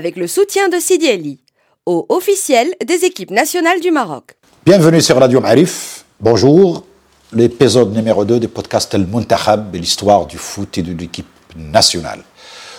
Avec 0.00 0.16
le 0.16 0.26
soutien 0.26 0.70
de 0.70 0.78
Sidi 0.78 1.04
Eli, 1.04 1.40
au 1.84 2.06
officiel 2.08 2.68
des 2.82 3.04
équipes 3.04 3.30
nationales 3.30 3.80
du 3.80 3.90
Maroc. 3.90 4.34
Bienvenue 4.64 5.02
sur 5.02 5.18
Radio 5.18 5.42
Marif. 5.42 6.06
Bonjour. 6.18 6.84
L'épisode 7.34 7.92
numéro 7.94 8.24
2 8.24 8.40
du 8.40 8.48
podcast 8.48 8.94
El 8.94 9.06
Muntahab 9.06 9.76
et 9.76 9.78
l'histoire 9.78 10.24
du 10.24 10.38
foot 10.38 10.78
et 10.78 10.82
de 10.82 10.94
l'équipe 10.98 11.26
nationale. 11.54 12.20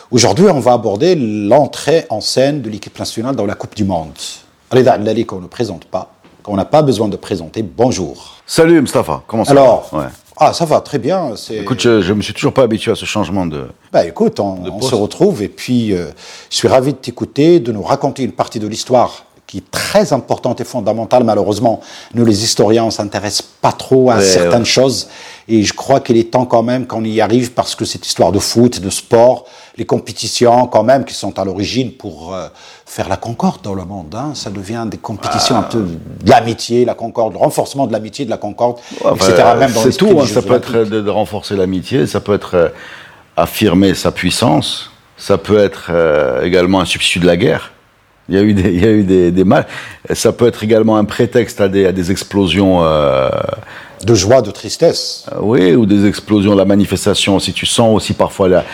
Aujourd'hui, 0.10 0.46
on 0.48 0.60
va 0.60 0.74
aborder 0.74 1.14
l'entrée 1.14 2.08
en 2.10 2.22
scène 2.22 2.64
de 2.64 2.72
l'équipe 2.72 2.98
nationale 2.98 3.36
dans 3.36 3.46
la 3.46 3.54
Coupe 3.54 3.76
du 3.76 3.84
Monde. 3.84 4.18
Reda 4.72 4.94
Allali 4.94 5.24
qu'on 5.24 5.42
ne 5.42 5.48
présente 5.48 5.86
pas, 5.86 6.16
qu'on 6.42 6.56
n'a 6.56 6.66
pas 6.66 6.82
besoin 6.82 7.08
de 7.08 7.18
présenter. 7.18 7.62
Bonjour. 7.62 8.38
Salut 8.48 8.82
Mustafa, 8.82 9.22
comment 9.28 9.46
ça 9.46 9.52
Alors, 9.52 9.90
va 9.92 10.00
Ouais. 10.00 10.06
Ah, 10.44 10.54
ça 10.54 10.66
va 10.66 10.82
très 10.82 10.98
bien. 10.98 11.36
Écoute, 11.52 11.80
je, 11.82 12.02
je 12.02 12.14
me 12.14 12.22
suis 12.24 12.34
toujours 12.34 12.52
pas 12.52 12.64
habitué 12.64 12.92
à 12.92 12.96
ce 12.96 13.06
changement 13.06 13.46
de. 13.46 13.68
Bah 13.94 14.08
écoute, 14.08 14.40
on, 14.40 14.82
se 14.82 14.96
retrouve 14.96 15.44
et 15.44 15.48
puis 15.48 15.94
euh, 15.94 16.08
je 16.50 16.56
suis 16.56 16.68
ravi 16.68 16.94
de 16.94 16.98
t'écouter, 16.98 17.60
de 17.60 17.72
nous 17.72 17.84
raconter 17.84 18.24
une 18.24 18.32
partie 18.32 18.60
de 18.60 18.68
l'histoire 18.68 19.26
qui 19.46 19.60
est 19.60 19.70
très 19.70 20.14
importante 20.14 20.60
et 20.60 20.64
fondamentale. 20.64 21.24
Malheureusement, 21.26 21.82
nous 22.16 22.26
les 22.26 22.44
historiens, 22.44 22.86
on 22.86 22.90
s'intéresse 22.90 23.44
pas 23.44 23.72
trop 23.72 24.10
à 24.10 24.16
Ouais, 24.16 24.24
certaines 24.24 24.60
ouais. 24.60 24.66
choses 24.66 25.10
et 25.48 25.62
je 25.62 25.74
crois 25.74 26.00
qu'il 26.00 26.18
est 26.18 26.32
temps 26.32 26.46
quand 26.46 26.64
même 26.64 26.88
qu'on 26.88 27.04
y 27.04 27.22
arrive 27.22 27.52
parce 27.52 27.76
que 27.76 27.86
cette 27.86 28.08
histoire 28.08 28.32
de 28.32 28.40
foot, 28.40 28.80
de 28.80 28.90
sport, 28.90 29.46
les 29.78 29.86
compétitions 29.86 30.66
quand 30.66 30.84
même 30.84 31.06
qui 31.06 31.14
sont 31.14 31.38
à 31.38 31.46
l'origine 31.46 31.92
pour 31.92 32.34
euh, 32.34 32.48
faire 32.92 33.08
la 33.08 33.16
concorde 33.16 33.62
dans 33.62 33.74
le 33.74 33.86
monde, 33.86 34.14
hein, 34.16 34.32
ça 34.34 34.50
devient 34.50 34.84
des 34.86 34.98
compétitions 34.98 35.56
un 35.56 35.64
peu 35.64 35.80
de 35.80 36.30
l'amitié, 36.30 36.84
la 36.84 36.94
concorde, 36.94 37.32
le 37.32 37.40
renforcement 37.40 37.88
de 37.88 37.94
l'amitié, 37.94 38.26
de 38.26 38.30
la 38.30 38.36
concorde, 38.36 38.80
etc. 39.16 39.34
Même 39.58 39.72
dans 39.72 39.82
c'est 39.82 39.96
tout, 39.96 40.20
hein, 40.22 40.26
ça 40.26 40.42
peut 40.42 40.56
être 40.56 40.74
de, 40.74 41.00
de 41.00 41.10
renforcer 41.10 41.56
l'amitié, 41.56 42.06
ça 42.06 42.20
peut 42.20 42.34
être 42.34 42.56
euh, 42.56 42.68
affirmer 43.38 43.94
sa 43.94 44.12
puissance, 44.12 44.92
ça 45.16 45.38
peut 45.38 45.58
être 45.58 45.88
euh, 45.90 46.44
également 46.44 46.82
un 46.82 46.86
substitut 46.86 47.20
de 47.20 47.28
la 47.28 47.38
guerre. 47.38 47.72
Il 48.28 48.36
y 48.36 48.38
a 48.38 48.42
eu 48.42 48.54
des, 48.54 48.70
il 48.74 48.84
y 48.84 48.86
a 48.86 48.92
eu 48.92 49.04
des, 49.04 49.32
des 49.32 49.44
mal. 49.46 49.68
Ça 50.14 50.34
peut 50.34 50.48
être 50.48 50.62
également 50.62 50.98
un 50.98 51.06
prétexte 51.06 51.62
à 51.62 51.70
des, 51.70 51.86
à 51.86 51.94
des 51.94 52.12
explosions, 52.12 52.84
euh, 52.84 53.30
de 54.04 54.14
joie, 54.16 54.42
de 54.42 54.52
tristesse. 54.52 55.28
oui, 55.40 55.76
ou 55.76 55.86
des 55.86 56.06
explosions, 56.06 56.56
la 56.56 56.66
manifestation. 56.66 57.40
Si 57.40 57.54
tu 57.54 57.66
sens 57.66 57.96
aussi 57.96 58.12
parfois 58.12 58.50
la, 58.50 58.66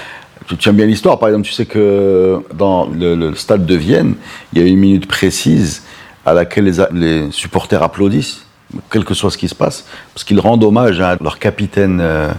tu, 0.47 0.57
tu 0.57 0.69
aimes 0.69 0.75
bien 0.75 0.85
l'histoire, 0.85 1.19
par 1.19 1.29
exemple, 1.29 1.45
tu 1.45 1.53
sais 1.53 1.65
que 1.65 2.41
dans 2.53 2.87
le, 2.87 3.15
le 3.15 3.35
stade 3.35 3.65
de 3.65 3.75
Vienne, 3.75 4.15
il 4.53 4.61
y 4.61 4.65
a 4.65 4.67
une 4.67 4.77
minute 4.77 5.07
précise 5.07 5.83
à 6.25 6.33
laquelle 6.33 6.71
les, 6.93 7.31
supporters 7.31 7.81
applaudissent, 7.83 8.45
quel 8.91 9.05
que 9.05 9.13
soit 9.13 9.31
ce 9.31 9.37
qui 9.37 9.47
se 9.47 9.55
passe, 9.55 9.85
parce 10.13 10.23
qu'ils 10.23 10.39
rendent 10.39 10.63
hommage 10.63 10.99
à 10.99 11.17
leur 11.21 11.39
capitaine 11.39 11.99
euh, 12.01 12.31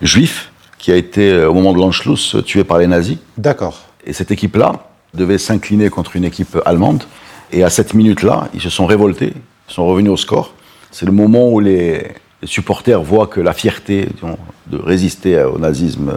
juif 0.00 0.50
qui 0.78 0.90
a 0.90 0.96
été, 0.96 1.32
euh, 1.32 1.50
au 1.50 1.54
moment 1.54 1.72
de 1.72 1.78
l'Anschluss, 1.78 2.36
tué 2.44 2.64
par 2.64 2.78
les 2.78 2.86
nazis. 2.86 3.18
D'accord. 3.36 3.84
Et 4.06 4.12
cette 4.12 4.30
équipe-là 4.30 4.88
devait 5.12 5.38
s'incliner 5.38 5.90
contre 5.90 6.16
une 6.16 6.24
équipe 6.24 6.58
allemande. 6.64 7.04
Et 7.52 7.62
à 7.62 7.70
cette 7.70 7.94
minute-là, 7.94 8.48
ils 8.54 8.60
se 8.60 8.70
sont 8.70 8.86
révoltés, 8.86 9.34
ils 9.68 9.74
sont 9.74 9.86
revenus 9.86 10.12
au 10.12 10.16
score. 10.16 10.54
C'est 10.90 11.06
le 11.06 11.12
moment 11.12 11.50
où 11.50 11.60
les, 11.60 12.14
les 12.40 12.48
supporters 12.48 13.02
voient 13.02 13.26
que 13.26 13.40
la 13.40 13.52
fierté 13.52 14.08
disons, 14.14 14.38
de 14.66 14.78
résister 14.78 15.42
au 15.42 15.58
nazisme, 15.58 16.12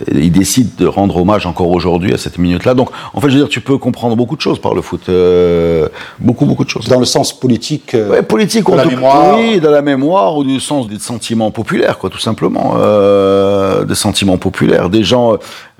euh, 0.00 0.04
ils 0.20 0.30
décident 0.32 0.70
de 0.78 0.86
rendre 0.86 1.16
hommage 1.16 1.46
encore 1.46 1.68
aujourd'hui 1.70 2.12
à 2.12 2.18
cette 2.18 2.38
minute-là. 2.38 2.74
Donc, 2.74 2.90
en 3.14 3.20
fait, 3.20 3.28
je 3.28 3.34
veux 3.34 3.40
dire, 3.40 3.48
tu 3.48 3.60
peux 3.60 3.78
comprendre 3.78 4.16
beaucoup 4.16 4.36
de 4.36 4.40
choses 4.40 4.58
par 4.60 4.74
le 4.74 4.82
foot. 4.82 5.02
euh, 5.08 5.88
beaucoup, 6.18 6.46
beaucoup 6.46 6.64
de 6.64 6.70
choses. 6.70 6.86
Dans 6.86 6.98
le 7.00 7.04
sens 7.06 7.32
politique. 7.38 7.94
euh, 7.94 8.10
Ouais, 8.10 8.22
politique, 8.22 8.68
en 8.68 8.74
la 8.76 8.82
tout- 8.84 8.90
mémoire. 8.90 9.36
Oui, 9.38 9.60
dans 9.60 9.70
la 9.70 9.82
mémoire 9.82 10.36
ou 10.36 10.44
du 10.44 10.60
sens 10.60 10.88
des 10.88 10.98
sentiments 10.98 11.50
populaires, 11.50 11.98
quoi, 11.98 12.10
tout 12.10 12.18
simplement. 12.18 12.74
Euh, 12.78 13.84
des 13.84 13.94
sentiments 13.94 14.38
populaires. 14.38 14.88
Des 14.90 15.02
gens. 15.04 15.36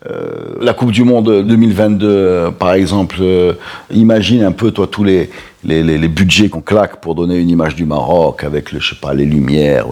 Euh, 0.08 0.54
la 0.60 0.72
Coupe 0.72 0.92
du 0.92 1.04
Monde 1.04 1.44
2022, 1.46 2.06
euh, 2.08 2.50
par 2.50 2.72
exemple, 2.72 3.16
euh, 3.20 3.52
imagine 3.90 4.42
un 4.42 4.52
peu, 4.52 4.70
toi, 4.70 4.86
tous 4.86 5.04
les, 5.04 5.30
budgets 5.62 6.48
qu'on 6.48 6.62
claque 6.62 7.02
pour 7.02 7.14
donner 7.14 7.36
une 7.36 7.50
image 7.50 7.74
du 7.74 7.84
Maroc 7.84 8.44
avec, 8.44 8.72
le, 8.72 8.80
je 8.80 8.90
sais 8.94 9.00
pas, 9.00 9.12
les 9.12 9.26
lumières, 9.26 9.86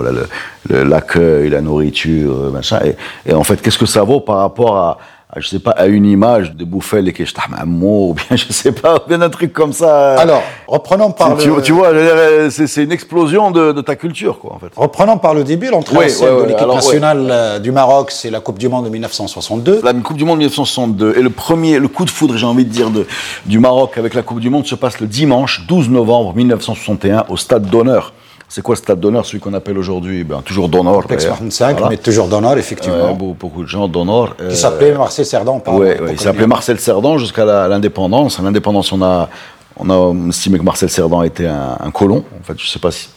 l'accueil, 0.70 1.50
la 1.50 1.60
nourriture, 1.60 2.50
machin. 2.50 2.80
Et, 3.26 3.34
en 3.34 3.44
fait, 3.44 3.60
qu'est-ce 3.60 3.76
que 3.78 3.86
ça 3.86 4.02
vaut 4.02 4.20
par 4.20 4.38
rapport 4.38 4.76
à, 4.76 4.98
je 5.36 5.46
sais 5.46 5.58
pas, 5.58 5.72
à 5.72 5.86
une 5.86 6.06
image 6.06 6.54
de 6.54 6.64
Bouffel 6.64 7.06
et 7.06 7.12
Keshtah 7.12 7.42
Mahmoud, 7.50 8.10
ou 8.10 8.14
bien, 8.14 8.36
je 8.36 8.50
sais 8.52 8.72
pas, 8.72 8.96
ou 8.96 9.08
bien 9.08 9.20
un 9.20 9.28
truc 9.28 9.52
comme 9.52 9.72
ça. 9.74 10.14
Alors, 10.18 10.42
reprenons 10.66 11.10
par 11.10 11.34
le, 11.36 11.62
tu 11.62 11.72
vois, 11.72 11.88
euh, 11.88 12.48
c'est 12.50 12.82
une 12.82 12.92
explosion 12.92 13.50
de, 13.50 13.72
de 13.72 13.80
ta 13.82 13.94
culture, 13.94 14.38
quoi, 14.38 14.54
en 14.54 14.58
fait. 14.58 14.72
reprenons 14.74 15.18
par 15.18 15.34
le 15.34 15.44
début. 15.44 15.68
L'entrée 15.70 15.96
Ouais, 15.98 16.06
en 16.06 16.08
scène 16.08 16.34
ouais, 16.34 16.42
de 16.44 16.48
l'équipe 16.48 16.66
ouais. 16.66 16.74
nationale 16.74 17.28
euh, 17.30 17.58
du 17.58 17.72
Maroc, 17.72 18.10
c'est 18.10 18.30
la 18.30 18.40
Coupe 18.40 18.58
du 18.58 18.68
Monde 18.68 18.86
de 18.86 18.90
1962. 18.90 19.80
La 19.84 19.92
Coupe 19.94 20.16
du 20.16 20.24
Monde 20.24 20.38
1962 20.38 21.14
et 21.18 21.22
le 21.22 21.30
premier, 21.30 21.78
le 21.78 21.88
coup 21.88 22.04
de 22.06 22.10
foudre, 22.10 22.36
j'ai 22.36 22.46
envie 22.46 22.64
de 22.64 22.70
dire, 22.70 22.90
de, 22.90 23.06
du 23.44 23.58
Maroc 23.58 23.98
avec 23.98 24.14
la 24.14 24.22
Coupe 24.22 24.40
du 24.40 24.48
Monde 24.50 24.66
se 24.66 24.74
passe 24.74 24.98
le 25.00 25.06
dimanche 25.06 25.66
12 25.68 25.90
novembre 25.90 26.34
1961 26.34 27.26
au 27.28 27.36
Stade 27.36 27.68
d'honneur. 27.68 28.12
C'est 28.50 28.62
quoi 28.62 28.74
le 28.74 28.78
Stade 28.78 28.98
d'honneur, 28.98 29.26
celui 29.26 29.40
qu'on 29.40 29.52
appelle 29.52 29.76
aujourd'hui 29.76 30.24
ben, 30.24 30.40
toujours 30.42 30.68
d'honneur 30.70 30.94
Complexe 31.02 31.24
d'ailleurs. 31.24 31.38
25, 31.42 31.72
Voilà. 31.72 31.88
mais 31.90 31.96
toujours 31.98 32.28
d'honneur, 32.28 32.56
effectivement. 32.56 33.08
Ouais, 33.08 33.14
beaucoup, 33.14 33.34
beaucoup 33.38 33.62
de 33.62 33.68
gens 33.68 33.88
d'honneur. 33.88 34.34
euh, 34.40 34.48
qui 34.48 34.56
s'appelait 34.56 34.92
Marcel 34.92 35.26
Cerdan. 35.26 35.56
Ouais, 35.56 35.60
pour 35.62 35.74
ouais, 35.78 35.96
il 36.12 36.18
s'appelait. 36.20 36.46
Marcel 36.46 36.80
Cerdan 36.80 37.18
jusqu'à 37.18 37.44
l'indépendance. 37.68 38.38
À 38.40 38.42
l'indépendance, 38.42 38.90
on 38.92 39.02
a, 39.02 39.28
on 39.76 39.90
a 39.90 40.28
estimé 40.28 40.58
que 40.58 40.64
Marcel 40.64 40.88
Cerdan 40.88 41.22
était 41.24 41.46
un, 41.46 41.76
un 41.78 41.90
colon. 41.90 42.24
En 42.40 42.42
fait, 42.44 42.54
je 42.58 42.66
sais 42.68 42.78
pas 42.78 42.90
si, 42.90 43.08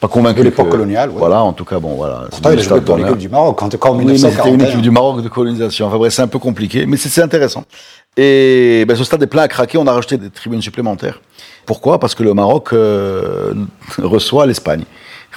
suis 0.00 0.08
pas 0.08 0.08
convaincu. 0.08 0.38
De 0.40 0.44
l'époque 0.44 0.66
que- 0.66 0.70
coloniale, 0.72 1.10
ouais. 1.10 1.16
Voilà, 1.18 1.42
en 1.42 1.52
tout 1.52 1.64
cas, 1.64 1.78
bon, 1.78 1.94
voilà. 1.94 2.26
Pourtant, 2.30 2.48
C'est 2.50 2.54
il 2.56 2.60
a 2.60 2.62
joué 2.62 2.80
pour 2.80 2.96
l'équipe 2.96 3.18
du 3.18 3.28
Maroc, 3.28 3.62
cas 3.78 3.88
en 3.88 3.96
Oui, 3.96 4.18
c'était 4.18 4.28
une 4.28 4.56
1941. 4.56 4.66
équipe 4.68 4.80
du 4.82 4.90
Maroc 4.90 5.22
de 5.22 5.28
colonisation. 5.28 5.86
Enfin 5.86 5.98
bref, 5.98 6.12
c'est 6.12 6.22
un 6.22 6.28
peu 6.28 6.38
compliqué, 6.38 6.86
mais 6.86 6.96
c'est 6.96 7.08
c'est 7.08 7.22
intéressant. 7.22 7.64
Et 8.16 8.84
ben, 8.88 8.96
ce 8.96 9.04
stade 9.04 9.22
est 9.22 9.26
plein 9.26 9.42
à 9.42 9.48
craquer. 9.48 9.78
On 9.78 9.86
a 9.86 9.92
rajouté 9.92 10.16
des 10.16 10.30
tribunes 10.30 10.62
supplémentaires. 10.62 11.20
Pourquoi? 11.66 11.98
Parce 12.00 12.14
que 12.14 12.22
le 12.22 12.34
Maroc 12.34 12.72
euh, 12.72 13.52
reçoit 14.02 14.46
l'Espagne 14.46 14.84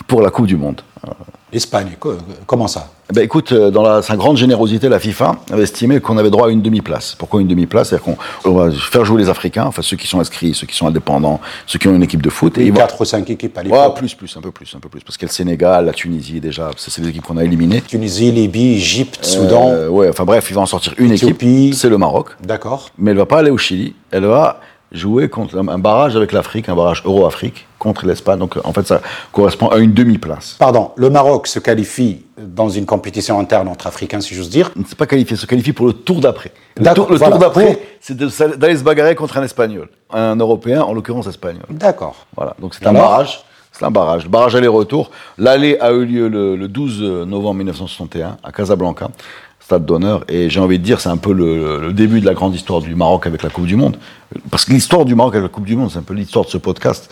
pour 0.07 0.22
la 0.22 0.29
Coupe 0.31 0.47
du 0.47 0.56
Monde. 0.57 0.81
L'Espagne, 1.53 1.91
co- 1.99 2.15
comment 2.47 2.67
ça? 2.67 2.89
Eh 3.09 3.13
Ben 3.13 3.23
écoute, 3.23 3.51
euh, 3.51 3.69
dans 3.69 3.83
la, 3.83 4.01
sa 4.01 4.15
grande 4.15 4.37
générosité, 4.37 4.89
la 4.89 4.99
FIFA 4.99 5.35
avait 5.51 5.63
estimé 5.63 5.99
qu'on 5.99 6.17
avait 6.17 6.29
droit 6.31 6.47
à 6.47 6.49
une 6.51 6.61
demi-place. 6.61 7.15
Pourquoi 7.17 7.41
une 7.41 7.47
demi-place? 7.47 7.89
C'est-à-dire 7.89 8.05
qu'on 8.43 8.49
on 8.49 8.53
va 8.53 8.71
faire 8.71 9.05
jouer 9.05 9.21
les 9.21 9.29
Africains, 9.29 9.65
enfin 9.65 9.81
ceux 9.81 9.97
qui 9.97 10.07
sont 10.07 10.19
inscrits, 10.19 10.53
ceux 10.55 10.65
qui 10.65 10.75
sont 10.75 10.87
indépendants, 10.87 11.39
ceux 11.67 11.77
qui 11.79 11.87
ont 11.87 11.93
une 11.95 12.01
équipe 12.03 12.21
de 12.21 12.29
foot. 12.29 12.57
Et 12.57 12.65
ils 12.65 12.71
vont- 12.71 12.77
4 12.79 12.99
ou 13.01 13.05
5 13.05 13.29
équipes 13.29 13.57
à 13.57 13.61
Ouais, 13.61 13.67
l'époque. 13.67 13.97
plus, 13.97 14.15
plus, 14.15 14.35
un 14.37 14.41
peu 14.41 14.51
plus, 14.51 14.73
un 14.75 14.79
peu 14.79 14.89
plus. 14.89 15.01
Parce 15.01 15.17
qu'il 15.17 15.27
y 15.27 15.29
a 15.29 15.31
le 15.31 15.33
Sénégal, 15.33 15.85
la 15.85 15.93
Tunisie 15.93 16.39
déjà, 16.39 16.71
c'est 16.77 17.01
les 17.01 17.09
équipes 17.09 17.23
qu'on 17.23 17.37
a 17.37 17.43
éliminées. 17.43 17.81
Tunisie, 17.81 18.31
Libye, 18.31 18.73
Égypte, 18.75 19.23
Soudan. 19.23 19.69
Euh, 19.69 19.89
ouais, 19.89 20.09
enfin 20.09 20.23
bref, 20.25 20.47
il 20.49 20.53
va 20.55 20.61
en 20.61 20.65
sortir 20.65 20.93
une 20.97 21.11
Éthiopie. 21.11 21.65
équipe, 21.65 21.75
c'est 21.75 21.89
le 21.89 21.97
Maroc. 21.97 22.29
D'accord. 22.43 22.89
Mais 22.97 23.11
elle 23.11 23.17
va 23.17 23.25
pas 23.27 23.39
aller 23.39 23.51
au 23.51 23.57
Chili, 23.57 23.93
elle 24.11 24.25
va 24.25 24.59
jouer 24.91 25.27
contre 25.27 25.57
un 25.57 25.79
barrage 25.79 26.15
avec 26.15 26.31
l'Afrique, 26.31 26.69
un 26.69 26.75
barrage 26.75 27.01
Euro-Afrique 27.05 27.65
contre 27.83 28.05
l'Espagne. 28.05 28.39
Donc 28.39 28.57
en 28.63 28.73
fait, 28.73 28.88
ça 28.88 29.01
correspond 29.31 29.68
à 29.68 29.77
une 29.77 29.94
demi-place. 29.94 30.56
Pardon, 30.57 30.91
le 30.95 31.09
Maroc 31.09 31.47
se 31.47 31.59
qualifie 31.59 32.24
dans 32.38 32.69
une 32.69 32.85
compétition 32.85 33.39
interne 33.39 33.68
entre 33.68 33.85
Africains, 33.88 34.21
si 34.21 34.33
j'ose 34.33 34.50
dire. 34.50 34.71
Ne 34.75 34.85
s'est 34.85 34.95
pas 34.95 35.06
qualifié, 35.06 35.35
se 35.35 35.45
qualifie 35.45 35.74
pour 35.74 35.85
le 35.85 35.94
tour 35.94 36.21
d'après. 36.21 36.51
Le 36.77 36.91
tour, 36.94 37.12
le 37.12 37.18
voilà, 37.18 37.33
tour 37.33 37.39
d'après, 37.39 37.80
c'est 38.00 38.18
d'aller 38.18 38.77
se 38.77 38.83
bagarrer 38.83 39.15
contre 39.15 39.38
un 39.38 39.44
Espagnol, 39.44 39.89
un 40.12 40.38
Européen, 40.38 40.81
en 40.81 40.94
l'occurrence 40.94 41.27
espagnol. 41.27 41.63
D'accord. 41.69 42.25
Voilà, 42.35 42.56
donc 42.59 42.74
c'est 42.74 42.88
un 42.88 42.94
barrage. 42.94 43.44
C'est 43.71 43.85
un 43.85 43.91
barrage. 43.91 44.24
Le 44.24 44.30
barrage 44.30 44.56
aller-retour. 44.56 45.09
L'aller 45.38 45.77
a 45.80 45.91
eu 45.91 46.06
lieu 46.06 46.27
le, 46.30 46.56
le 46.56 46.68
12 46.68 47.01
novembre 47.27 47.56
1961 47.56 48.38
à 48.44 48.51
Casablanca, 48.51 49.09
stade 49.59 49.85
d'honneur. 49.85 50.24
Et 50.27 50.50
j'ai 50.50 50.59
envie 50.59 50.77
de 50.77 50.83
dire, 50.83 51.01
c'est 51.01 51.09
un 51.09 51.18
peu 51.18 51.33
le, 51.33 51.80
le 51.80 51.91
début 51.91 52.21
de 52.21 52.25
la 52.25 52.35
grande 52.35 52.53
histoire 52.53 52.81
du 52.81 52.94
Maroc 52.95 53.25
avec 53.25 53.41
la 53.41 53.50
Coupe 53.50 53.65
du 53.65 53.75
Monde. 53.75 53.97
Parce 54.51 54.63
que 54.65 54.71
l'histoire 54.71 55.06
du 55.06 55.15
Maroc 55.15 55.33
avec 55.33 55.50
la 55.50 55.53
Coupe 55.53 55.65
du 55.65 55.75
Monde, 55.75 55.89
c'est 55.91 55.97
un 56.00 56.03
peu 56.03 56.13
l'histoire 56.13 56.45
de 56.45 56.51
ce 56.51 56.57
podcast. 56.59 57.12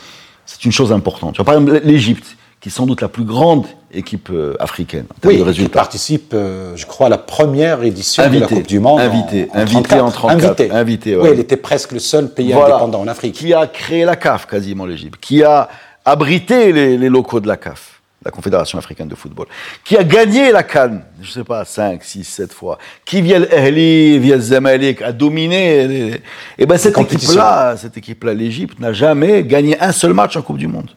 C'est 0.53 0.65
une 0.65 0.71
chose 0.71 0.91
importante. 0.91 1.33
Tu 1.33 1.37
vois, 1.37 1.45
par 1.45 1.55
exemple, 1.55 1.81
l'Égypte, 1.83 2.37
qui 2.59 2.69
est 2.69 2.71
sans 2.71 2.85
doute 2.85 3.01
la 3.01 3.07
plus 3.07 3.23
grande 3.23 3.65
équipe 3.93 4.29
euh, 4.31 4.55
africaine 4.59 5.05
en 5.09 5.19
termes 5.19 5.33
Oui, 5.33 5.37
de 5.37 5.41
qui 5.43 5.47
résultats. 5.47 5.79
participe, 5.79 6.31
euh, 6.33 6.73
je 6.75 6.85
crois, 6.85 7.07
à 7.07 7.09
la 7.09 7.17
première 7.17 7.83
édition 7.83 8.29
de 8.29 8.39
la. 8.39 8.47
Coupe 8.47 8.67
du 8.67 8.79
Monde. 8.79 8.99
Invité. 8.99 9.47
en, 9.51 9.57
en 9.57 9.61
Invité 9.61 9.81
34. 9.83 10.03
en 10.05 10.11
34. 10.11 10.45
Invité. 10.45 10.71
Invité, 10.71 11.15
ouais. 11.15 11.21
Oui, 11.23 11.29
elle 11.33 11.39
était 11.39 11.57
presque 11.57 11.91
le 11.91 11.99
seul 11.99 12.31
pays 12.33 12.51
Voilà. 12.53 12.75
indépendant 12.75 13.01
en 13.01 13.07
Afrique. 13.07 13.33
Qui 13.35 13.53
a 13.53 13.65
créé 13.67 14.05
la 14.05 14.15
CAF, 14.15 14.45
quasiment 14.45 14.85
l'Égypte. 14.85 15.19
Qui 15.19 15.43
a 15.43 15.67
abrité 16.05 16.71
les, 16.71 16.97
les 16.97 17.09
locaux 17.09 17.39
de 17.39 17.47
la 17.47 17.57
CAF, 17.57 18.00
la 18.23 18.31
Confédération 18.31 18.77
africaine 18.77 19.07
de 19.07 19.15
football. 19.15 19.47
Qui 19.83 19.97
a 19.97 20.03
gagné 20.03 20.51
la 20.51 20.63
Cannes, 20.63 21.03
je 21.21 21.31
sais 21.31 21.43
pas, 21.43 21.65
5, 21.65 22.03
6, 22.03 22.23
7 22.23 22.53
fois. 22.53 22.77
Qui 23.03 23.21
via 23.21 23.39
l'Ahli, 23.39 24.19
via 24.19 24.35
le 24.35 24.41
Zamalek, 24.41 25.01
a 25.01 25.11
dominé. 25.11 25.87
les- 25.87 26.21
Et 26.57 26.65
ben 26.65 26.77
cette 26.77 26.93
équipe-là, 27.15 27.77
cette 27.77 27.97
équipe-là, 27.97 28.33
l'Égypte, 28.33 28.79
n'a 28.79 28.93
jamais 28.93 29.43
gagné 29.43 29.79
un 29.81 29.91
seul 29.91 30.13
match 30.13 30.35
en 30.37 30.41
Coupe 30.41 30.57
du 30.57 30.67
Monde. 30.67 30.91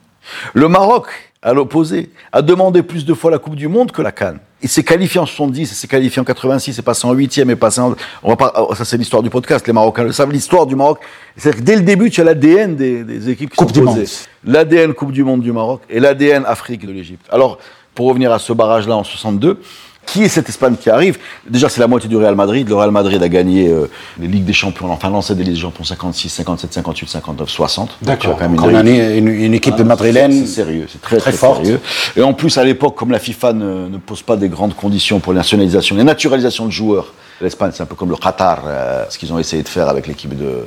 Le 0.53 0.69
Maroc, 0.69 1.07
à 1.43 1.53
l'opposé, 1.53 2.11
a 2.33 2.43
demandé 2.43 2.83
plus 2.83 3.05
de 3.05 3.15
fois 3.15 3.31
la 3.31 3.39
Coupe 3.39 3.57
du 3.57 3.69
Monde 3.69 3.91
que 3.93 4.03
la 4.03 4.13
Cannes. 4.13 4.39
Il 4.65 4.69
s'est 4.71 4.83
qualifié 4.83 5.21
en 5.21 5.27
70, 5.27 5.71
il 5.71 5.75
s'est 5.75 5.87
qualifié 5.87 6.23
en 6.23 6.25
86, 6.25 6.79
est 6.79 6.83
passé 6.83 7.07
en 7.07 7.15
8e, 7.15 7.51
est 7.51 7.55
passé 7.55 7.83
en... 7.83 7.95
On 8.23 8.31
va 8.31 8.37
pas... 8.37 8.53
oh, 8.57 8.75
Ça, 8.75 8.87
c'est 8.87 8.97
l'histoire 8.97 9.23
du 9.23 9.29
podcast, 9.29 9.67
les 9.67 9.75
Marocains 9.75 10.05
le 10.05 10.13
savent. 10.13 10.33
L'histoire 10.33 10.65
du 10.65 10.75
Maroc, 10.75 11.01
c'est-à-dire 11.37 11.61
que 11.61 11.65
dès 11.67 11.77
le 11.77 11.83
début, 11.83 12.09
tu 12.09 12.23
as 12.23 12.25
l'ADN 12.25 12.75
des, 12.75 13.05
des 13.05 13.29
équipes 13.29 13.51
qui 13.51 13.57
Coupe 13.57 13.75
sont 13.75 13.85
posées. 13.85 14.07
L'ADN 14.43 14.95
Coupe 14.95 15.13
du 15.13 15.23
Monde 15.23 15.43
du 15.43 15.53
Maroc 15.53 15.83
et 15.91 16.01
l'ADN 16.01 16.45
Afrique 16.47 16.87
de 16.87 16.93
l'Égypte. 16.93 17.27
Alors, 17.31 17.59
pour 17.95 18.07
revenir 18.09 18.33
à 18.33 18.39
ce 18.39 18.55
barrage-là 18.55 18.97
en 18.97 19.05
62, 19.05 19.61
Qui 20.07 20.23
est 20.23 20.29
cette 20.29 20.49
Espagne 20.49 20.77
qui 20.77 20.91
arrive 20.91 21.19
Déjà, 21.49 21.69
c'est 21.69 21.81
la 21.81 21.87
moitié 21.87 22.09
du 22.09 22.17
Real 22.17 22.35
Madrid. 22.35 22.69
Le 22.69 22.75
Real 22.75 22.91
Madrid 22.91 23.23
a 23.23 23.29
gagné 23.29 23.69
euh, 23.69 23.91
les 24.19 24.27
Ligues 24.27 24.45
des 24.45 24.53
Champions, 24.53 24.91
enfin 24.91 25.11
lancé 25.11 25.35
des 25.35 25.45
Ligues 25.45 25.55
des 25.55 25.61
Champions 25.61 25.85
56, 25.85 26.29
57, 26.29 26.73
58, 26.73 27.09
59, 27.09 27.49
60. 27.49 27.99
D'accord. 28.03 28.37
Quand 28.39 28.49
même 28.49 28.61
On 28.63 28.75
a 28.75 28.81
une, 28.81 29.29
une, 29.29 29.55
équipe 29.55 29.75
ah, 29.79 29.85
madrilène. 29.85 30.33
C'est 30.33 30.63
sérieux, 30.63 30.87
c'est 30.91 31.01
très, 31.01 31.17
très, 31.19 31.33
très 31.33 31.39
sérieux. 31.39 31.81
Et 32.17 32.23
en 32.23 32.33
plus, 32.33 32.57
à 32.59 32.65
l'époque, 32.65 32.95
comme 32.97 33.11
la 33.11 33.19
FIFA 33.19 33.53
ne, 33.53 33.89
ne, 33.89 33.99
pose 33.99 34.23
pas 34.23 34.37
des 34.37 34.49
grandes 34.49 34.75
conditions 34.75 35.21
pour 35.21 35.33
la 35.33 35.39
nationalisation, 35.39 35.97
la 35.97 36.05
naturalisation 36.05 36.67
de 36.67 36.71
joueurs, 36.71 37.13
l'Espagne, 37.41 37.71
c'est 37.75 37.83
un 37.83 37.87
peu 37.87 37.95
comme 37.95 38.11
le 38.11 38.17
Qatar, 38.17 38.63
euh, 38.67 39.05
ce 39.09 39.19
qu'ils 39.19 39.33
ont 39.33 39.39
essayé 39.39 39.63
de 39.63 39.69
faire 39.69 39.89
avec 39.89 40.07
l'équipe 40.07 40.37
de. 40.37 40.65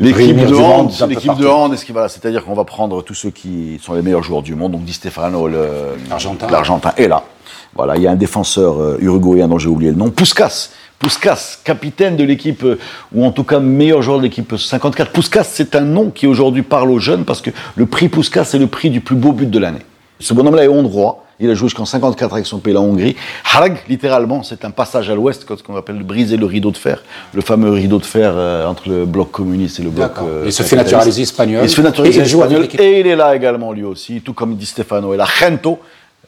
L'équipe 0.00 0.36
de 0.36 0.54
hand, 0.54 0.90
l'équipe 1.08 1.36
de 1.36 1.46
hand, 1.46 1.76
c'est-à-dire 1.76 2.44
qu'on 2.44 2.54
va 2.54 2.64
prendre 2.64 3.02
tous 3.02 3.14
ceux 3.14 3.30
qui 3.30 3.78
sont 3.80 3.94
les 3.94 4.02
meilleurs 4.02 4.22
joueurs 4.24 4.42
du 4.42 4.54
monde, 4.54 4.72
donc 4.72 4.84
Di 4.84 4.92
Stefano, 4.92 5.48
l'Argentin, 5.48 6.92
est 6.96 7.08
là. 7.08 7.22
Voilà, 7.74 7.96
il 7.96 8.02
y 8.02 8.06
a 8.06 8.10
un 8.10 8.16
défenseur 8.16 8.80
euh, 8.80 8.98
uruguayen 9.00 9.48
dont 9.48 9.58
j'ai 9.58 9.68
oublié 9.68 9.90
le 9.90 9.96
nom, 9.96 10.10
Puskas. 10.10 10.70
Puskas, 11.00 11.58
capitaine 11.64 12.16
de 12.16 12.22
l'équipe, 12.22 12.62
euh, 12.62 12.78
ou 13.12 13.24
en 13.24 13.32
tout 13.32 13.42
cas 13.42 13.58
meilleur 13.58 14.00
joueur 14.00 14.18
de 14.18 14.22
l'équipe 14.22 14.56
54. 14.56 15.10
Puskas, 15.10 15.44
c'est 15.44 15.74
un 15.74 15.80
nom 15.80 16.10
qui 16.10 16.28
aujourd'hui 16.28 16.62
parle 16.62 16.90
aux 16.90 17.00
jeunes 17.00 17.24
parce 17.24 17.40
que 17.40 17.50
le 17.74 17.86
prix 17.86 18.08
Puskas, 18.08 18.44
c'est 18.44 18.58
le 18.58 18.68
prix 18.68 18.90
du 18.90 19.00
plus 19.00 19.16
beau 19.16 19.32
but 19.32 19.50
de 19.50 19.58
l'année. 19.58 19.80
Ce 20.20 20.34
bonhomme-là 20.34 20.64
est 20.64 20.68
hongrois. 20.68 21.23
Il 21.40 21.50
a 21.50 21.54
joué 21.54 21.68
jusqu'en 21.68 21.84
54 21.84 22.32
avec 22.32 22.46
son 22.46 22.58
pays, 22.58 22.72
la 22.72 22.80
Hongrie. 22.80 23.16
Harag, 23.52 23.78
littéralement, 23.88 24.42
c'est 24.42 24.64
un 24.64 24.70
passage 24.70 25.10
à 25.10 25.14
l'ouest, 25.14 25.44
ce 25.48 25.62
qu'on 25.62 25.76
appelle 25.76 26.02
briser 26.02 26.36
le 26.36 26.46
rideau 26.46 26.70
de 26.70 26.76
fer, 26.76 27.02
le 27.32 27.40
fameux 27.40 27.70
rideau 27.70 27.98
de 27.98 28.04
fer 28.04 28.32
euh, 28.34 28.66
entre 28.66 28.88
le 28.88 29.04
bloc 29.04 29.30
communiste 29.30 29.80
et 29.80 29.82
le 29.82 29.90
bloc. 29.90 30.12
Euh, 30.22 30.44
il 30.46 30.52
se 30.52 30.62
fait 30.62 30.76
naturaliser 30.76 31.22
espagnol. 31.22 31.64
Il 31.64 31.70
se 31.70 31.76
fait 31.76 31.82
naturaliser 31.82 32.20
espagnol 32.22 32.68
et 32.78 33.00
il 33.00 33.06
est 33.06 33.16
là 33.16 33.34
également 33.34 33.72
lui 33.72 33.84
aussi, 33.84 34.20
tout 34.20 34.32
comme 34.32 34.56
dit 34.56 34.66
Stefano 34.66 35.12
et 35.14 35.16
la 35.16 35.26
Gento, 35.26 35.80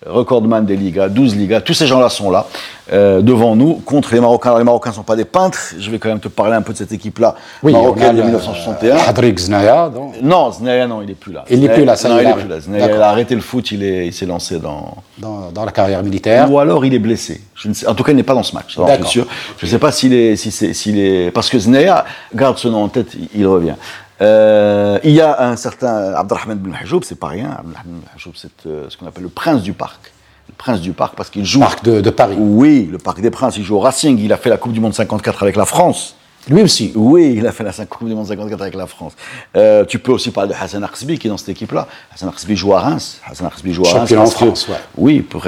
recordman 0.06 0.64
des 0.64 0.76
Ligas, 0.76 1.08
12 1.08 1.36
Ligas, 1.36 1.60
tous 1.60 1.74
ces 1.74 1.86
gens-là 1.86 2.08
sont 2.08 2.30
là, 2.30 2.46
euh, 2.92 3.20
devant 3.20 3.56
nous, 3.56 3.74
contre 3.74 4.14
les 4.14 4.20
Marocains. 4.20 4.50
Alors, 4.50 4.58
les 4.58 4.64
Marocains 4.64 4.90
ne 4.90 4.94
sont 4.94 5.02
pas 5.02 5.16
des 5.16 5.24
peintres, 5.24 5.74
je 5.78 5.90
vais 5.90 5.98
quand 5.98 6.08
même 6.08 6.20
te 6.20 6.28
parler 6.28 6.54
un 6.54 6.62
peu 6.62 6.72
de 6.72 6.78
cette 6.78 6.92
équipe-là, 6.92 7.34
oui, 7.62 7.72
marocaine 7.72 8.16
de 8.16 8.22
1961. 8.22 8.96
Hadrik 8.96 9.38
Znaya, 9.38 9.88
donc. 9.88 10.14
Non, 10.22 10.50
Znaya, 10.52 10.86
non, 10.86 11.02
il 11.02 11.08
n'est 11.08 11.14
plus 11.14 11.32
là. 11.32 11.44
Il 11.50 11.60
n'est 11.60 11.68
plus 11.68 11.84
là, 11.84 11.96
ça 11.96 12.08
non, 12.08 12.18
il 12.20 12.26
n'est 12.26 12.34
plus 12.34 12.48
là. 12.48 12.60
Znaya, 12.60 12.86
il 12.94 13.02
a 13.02 13.08
arrêté 13.08 13.34
le 13.34 13.40
foot, 13.40 13.70
il 13.72 14.12
s'est 14.12 14.26
lancé 14.26 14.58
dans... 14.58 14.96
dans... 15.18 15.50
dans. 15.52 15.64
la 15.64 15.72
carrière 15.72 16.02
militaire. 16.02 16.50
Ou 16.50 16.58
alors 16.58 16.84
il 16.84 16.94
est 16.94 16.98
blessé. 16.98 17.40
Je 17.54 17.68
ne 17.68 17.74
sais, 17.74 17.86
en 17.86 17.94
tout 17.94 18.04
cas, 18.04 18.12
il 18.12 18.16
n'est 18.16 18.22
pas 18.22 18.34
dans 18.34 18.42
ce 18.42 18.54
match. 18.54 18.78
Alors, 18.78 19.06
sûr. 19.06 19.26
Je 19.58 19.66
ne 19.66 19.70
sais 19.70 19.78
pas 19.78 19.90
s'il 19.90 20.12
est, 20.12 20.36
si 20.36 20.50
s'il 20.50 20.98
est. 20.98 21.30
Parce 21.30 21.48
que 21.48 21.58
Znaya, 21.58 22.04
garde 22.34 22.58
ce 22.58 22.68
nom 22.68 22.84
en 22.84 22.88
tête, 22.88 23.08
il 23.34 23.46
revient. 23.46 23.74
Euh, 24.20 24.98
il 25.04 25.12
y 25.12 25.20
a 25.20 25.48
un 25.48 25.56
certain 25.56 26.14
Abdelrahman 26.14 26.58
Ben 26.58 26.74
Hajoub, 26.74 27.02
c'est 27.02 27.18
pas 27.18 27.28
rien. 27.28 27.50
Abdelrahman 27.50 28.00
Ben 28.00 28.10
Hajoub, 28.14 28.32
c'est 28.34 28.66
euh, 28.66 28.86
ce 28.88 28.96
qu'on 28.96 29.06
appelle 29.06 29.24
le 29.24 29.28
prince 29.28 29.62
du 29.62 29.72
parc 29.72 30.12
le 30.48 30.54
prince 30.56 30.80
du 30.80 30.92
parc, 30.92 31.16
parce 31.16 31.28
qu'il 31.28 31.44
joue. 31.44 31.58
Parc 31.58 31.84
de, 31.84 32.00
de, 32.00 32.10
Paris. 32.10 32.36
Oui, 32.38 32.88
le 32.90 32.98
parc 32.98 33.20
des 33.20 33.30
Princes. 33.30 33.56
Il 33.56 33.64
joue 33.64 33.74
au 33.76 33.80
Racing. 33.80 34.16
Il 34.20 34.32
a 34.32 34.36
fait 34.36 34.48
la 34.48 34.56
Coupe 34.56 34.72
du 34.72 34.78
Monde 34.78 34.94
54 34.94 35.42
avec 35.42 35.56
la 35.56 35.64
France. 35.64 36.14
Lui 36.48 36.62
aussi. 36.62 36.92
Oui, 36.94 37.34
il 37.36 37.44
a 37.48 37.50
fait 37.50 37.64
la 37.64 37.72
Coupe 37.72 38.06
du 38.06 38.14
Monde 38.14 38.28
54 38.28 38.62
avec 38.62 38.74
la 38.76 38.86
France. 38.86 39.14
Euh, 39.56 39.84
tu 39.84 39.98
peux 39.98 40.12
aussi 40.12 40.30
parler 40.30 40.50
de 40.50 40.54
Hassan 40.54 40.84
Arsbi 40.84 41.18
qui 41.18 41.26
est 41.26 41.30
dans 41.30 41.36
cette 41.36 41.48
équipe-là. 41.48 41.88
Hassan 42.14 42.28
Arsbi 42.28 42.54
joue 42.54 42.72
à 42.74 42.80
Reims. 42.80 43.20
Hassan 43.28 43.48
Arsbi 43.48 43.72
joue 43.72 43.84
à 43.86 43.90
Reims. 43.90 44.08
Champion 44.08 44.22
en 44.22 44.26
France, 44.26 44.68
ouais. 44.68 44.76
Oui, 44.96 45.20
pour, 45.22 45.42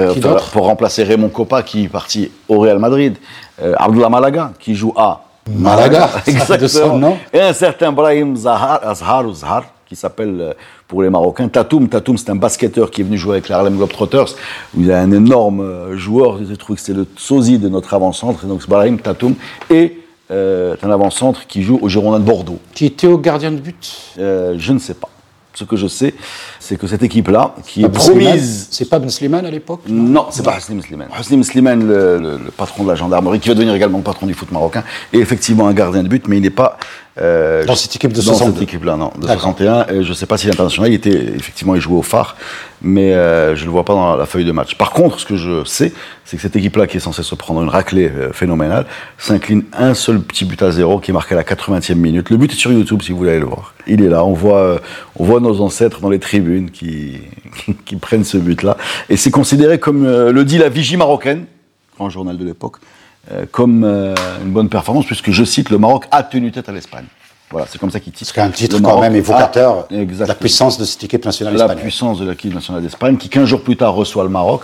pour, 0.51 0.65
remplacer 0.65 1.03
Raymond 1.03 1.29
Coppa 1.29 1.63
qui 1.63 1.85
est 1.85 1.89
parti 1.89 2.29
au 2.49 2.59
Real 2.59 2.79
Madrid. 2.79 3.15
Abdullah 3.77 4.09
Malaga 4.09 4.51
qui 4.59 4.75
joue 4.75 4.93
à 4.97 5.28
Malaga, 5.55 6.09
exactement. 6.27 7.17
Et 7.33 7.39
un 7.39 7.53
certain 7.53 7.91
Brahim 7.91 8.35
Zahar, 8.35 8.79
Azhar 8.83 9.25
ou 9.27 9.33
Zahar, 9.33 9.65
qui 9.87 9.95
s'appelle 9.95 10.37
euh, 10.39 10.53
pour 10.87 11.01
les 11.03 11.09
Marocains 11.09 11.47
Tatoum. 11.47 11.87
Tatoum, 11.89 12.17
c'est 12.17 12.29
un 12.29 12.35
basketteur 12.35 12.91
qui 12.91 13.01
est 13.01 13.03
venu 13.03 13.17
jouer 13.17 13.33
avec 13.33 13.49
les 13.49 13.55
Harlem 13.55 13.75
Globetrotters. 13.75 14.35
Où 14.75 14.81
il 14.81 14.91
a 14.91 14.99
un 14.99 15.11
énorme 15.11 15.61
euh, 15.61 15.97
joueur. 15.97 16.39
Je 16.43 16.53
trouve 16.55 16.75
que 16.75 16.81
c'est 16.81 16.93
le 16.93 17.07
sosie 17.17 17.57
de 17.57 17.69
notre 17.69 17.93
avant-centre. 17.93 18.45
Donc, 18.45 18.67
Brahim 18.67 18.99
Tatoum. 18.99 19.35
Et 19.69 19.99
euh, 20.31 20.75
un 20.83 20.91
avant-centre 20.91 21.47
qui 21.47 21.63
joue 21.63 21.79
au 21.81 21.89
Girondin 21.89 22.19
de 22.19 22.25
Bordeaux. 22.25 22.59
Qui 22.75 22.85
était 22.85 23.07
au 23.07 23.17
gardien 23.17 23.51
de 23.51 23.57
but 23.57 24.13
euh, 24.19 24.55
Je 24.59 24.73
ne 24.73 24.79
sais 24.79 24.93
pas. 24.93 25.09
Ce 25.59 25.65
que 25.65 25.75
je 25.75 25.87
sais, 25.87 26.13
c'est 26.57 26.79
que 26.79 26.87
cette 26.87 27.03
équipe-là, 27.03 27.53
qui 27.65 27.83
est 27.83 27.89
promise. 27.89 28.69
C'est 28.71 28.89
pas 28.89 28.97
Ben 28.97 29.09
Slimane 29.09 29.45
à 29.45 29.51
l'époque 29.51 29.81
Non, 29.89 30.27
c'est 30.31 30.41
pas 30.41 30.53
Hassim 30.53 30.81
Slimane. 30.81 31.09
Hassim 31.13 31.43
Slimane, 31.43 31.85
le, 31.85 32.17
le, 32.17 32.37
le, 32.37 32.51
patron 32.51 32.85
de 32.85 32.87
la 32.87 32.95
gendarmerie, 32.95 33.41
qui 33.41 33.49
va 33.49 33.55
devenir 33.55 33.75
également 33.75 33.97
le 33.97 34.03
patron 34.05 34.25
du 34.25 34.33
foot 34.33 34.49
marocain, 34.53 34.85
est 35.11 35.17
effectivement 35.17 35.67
un 35.67 35.73
gardien 35.73 36.03
de 36.03 36.07
but, 36.07 36.29
mais 36.29 36.37
il 36.37 36.43
n'est 36.43 36.49
pas. 36.49 36.77
Euh, 37.17 37.65
dans 37.65 37.75
cette 37.75 37.95
équipe 37.95 38.13
de 38.13 38.21
62 38.21 38.45
Dans 38.45 38.53
cette 38.53 38.63
équipe-là, 38.63 38.95
non, 38.95 39.11
de 39.19 39.27
61. 39.27 39.87
Et 39.87 40.03
je 40.03 40.09
ne 40.09 40.13
sais 40.13 40.25
pas 40.25 40.37
si 40.37 40.47
l'international, 40.47 40.91
il 40.91 40.95
était 40.95 41.09
effectivement, 41.09 41.75
il 41.75 41.81
jouait 41.81 41.97
au 41.97 42.01
phare, 42.01 42.37
mais 42.81 43.13
euh, 43.13 43.55
je 43.55 43.61
ne 43.61 43.65
le 43.65 43.71
vois 43.71 43.83
pas 43.83 43.93
dans 43.93 44.15
la 44.15 44.25
feuille 44.25 44.45
de 44.45 44.51
match. 44.51 44.75
Par 44.75 44.91
contre, 44.91 45.19
ce 45.19 45.25
que 45.25 45.35
je 45.35 45.63
sais, 45.65 45.91
c'est 46.23 46.37
que 46.37 46.41
cette 46.41 46.55
équipe-là, 46.55 46.87
qui 46.87 46.97
est 46.97 47.01
censée 47.01 47.23
se 47.23 47.35
prendre 47.35 47.61
une 47.61 47.69
raclée 47.69 48.09
euh, 48.09 48.31
phénoménale, 48.31 48.85
s'incline 49.17 49.63
un 49.73 49.93
seul 49.95 50.21
petit 50.21 50.45
but 50.45 50.61
à 50.61 50.71
zéro, 50.71 50.99
qui 50.99 51.11
est 51.11 51.13
marqué 51.13 51.33
à 51.33 51.37
la 51.37 51.43
80e 51.43 51.95
minute. 51.95 52.29
Le 52.29 52.37
but 52.37 52.51
est 52.53 52.55
sur 52.55 52.71
YouTube, 52.71 53.01
si 53.01 53.11
vous 53.11 53.17
voulez 53.17 53.31
aller 53.31 53.39
le 53.39 53.47
voir. 53.47 53.73
Il 53.87 54.01
est 54.01 54.09
là. 54.09 54.23
On 54.23 54.33
voit, 54.33 54.79
on 55.17 55.25
voit 55.25 55.39
nos 55.39 55.59
ancêtres 55.61 55.99
dans 55.99 56.09
les 56.09 56.19
tribunes 56.19 56.69
qui, 56.69 57.17
qui 57.85 57.95
prennent 57.97 58.23
ce 58.23 58.37
but-là. 58.37 58.77
Et 59.09 59.17
c'est 59.17 59.31
considéré 59.31 59.79
comme 59.79 60.05
le 60.05 60.45
dit 60.45 60.57
la 60.57 60.69
vigie 60.69 60.95
marocaine, 60.95 61.45
grand 61.97 62.09
journal 62.09 62.37
de 62.37 62.45
l'époque, 62.45 62.77
comme 63.51 63.83
euh, 63.83 64.15
une 64.43 64.51
bonne 64.51 64.69
performance, 64.69 65.05
puisque 65.05 65.31
je 65.31 65.43
cite, 65.43 65.69
le 65.69 65.77
Maroc 65.77 66.05
a 66.11 66.23
tenu 66.23 66.51
tête 66.51 66.69
à 66.69 66.71
l'Espagne. 66.71 67.05
Voilà, 67.51 67.65
c'est 67.67 67.79
comme 67.79 67.89
ça 67.89 67.99
qu'il 67.99 68.13
titre. 68.13 68.31
C'est 68.33 68.41
un 68.41 68.51
titre 68.51 68.79
quand 68.79 69.01
même 69.01 69.15
évocateur 69.15 69.87
de 69.89 70.25
la 70.25 70.35
puissance 70.35 70.77
de 70.77 70.85
cette 70.85 71.03
équipe 71.03 71.25
nationale 71.25 71.55
La 71.55 71.75
puissance 71.75 72.19
de 72.19 72.29
l'équipe 72.29 72.53
nationale 72.53 72.83
d'Espagne, 72.83 73.17
qui 73.17 73.27
15 73.27 73.45
jours 73.45 73.61
plus 73.61 73.75
tard 73.75 73.95
reçoit 73.95 74.23
le 74.23 74.29
Maroc 74.29 74.61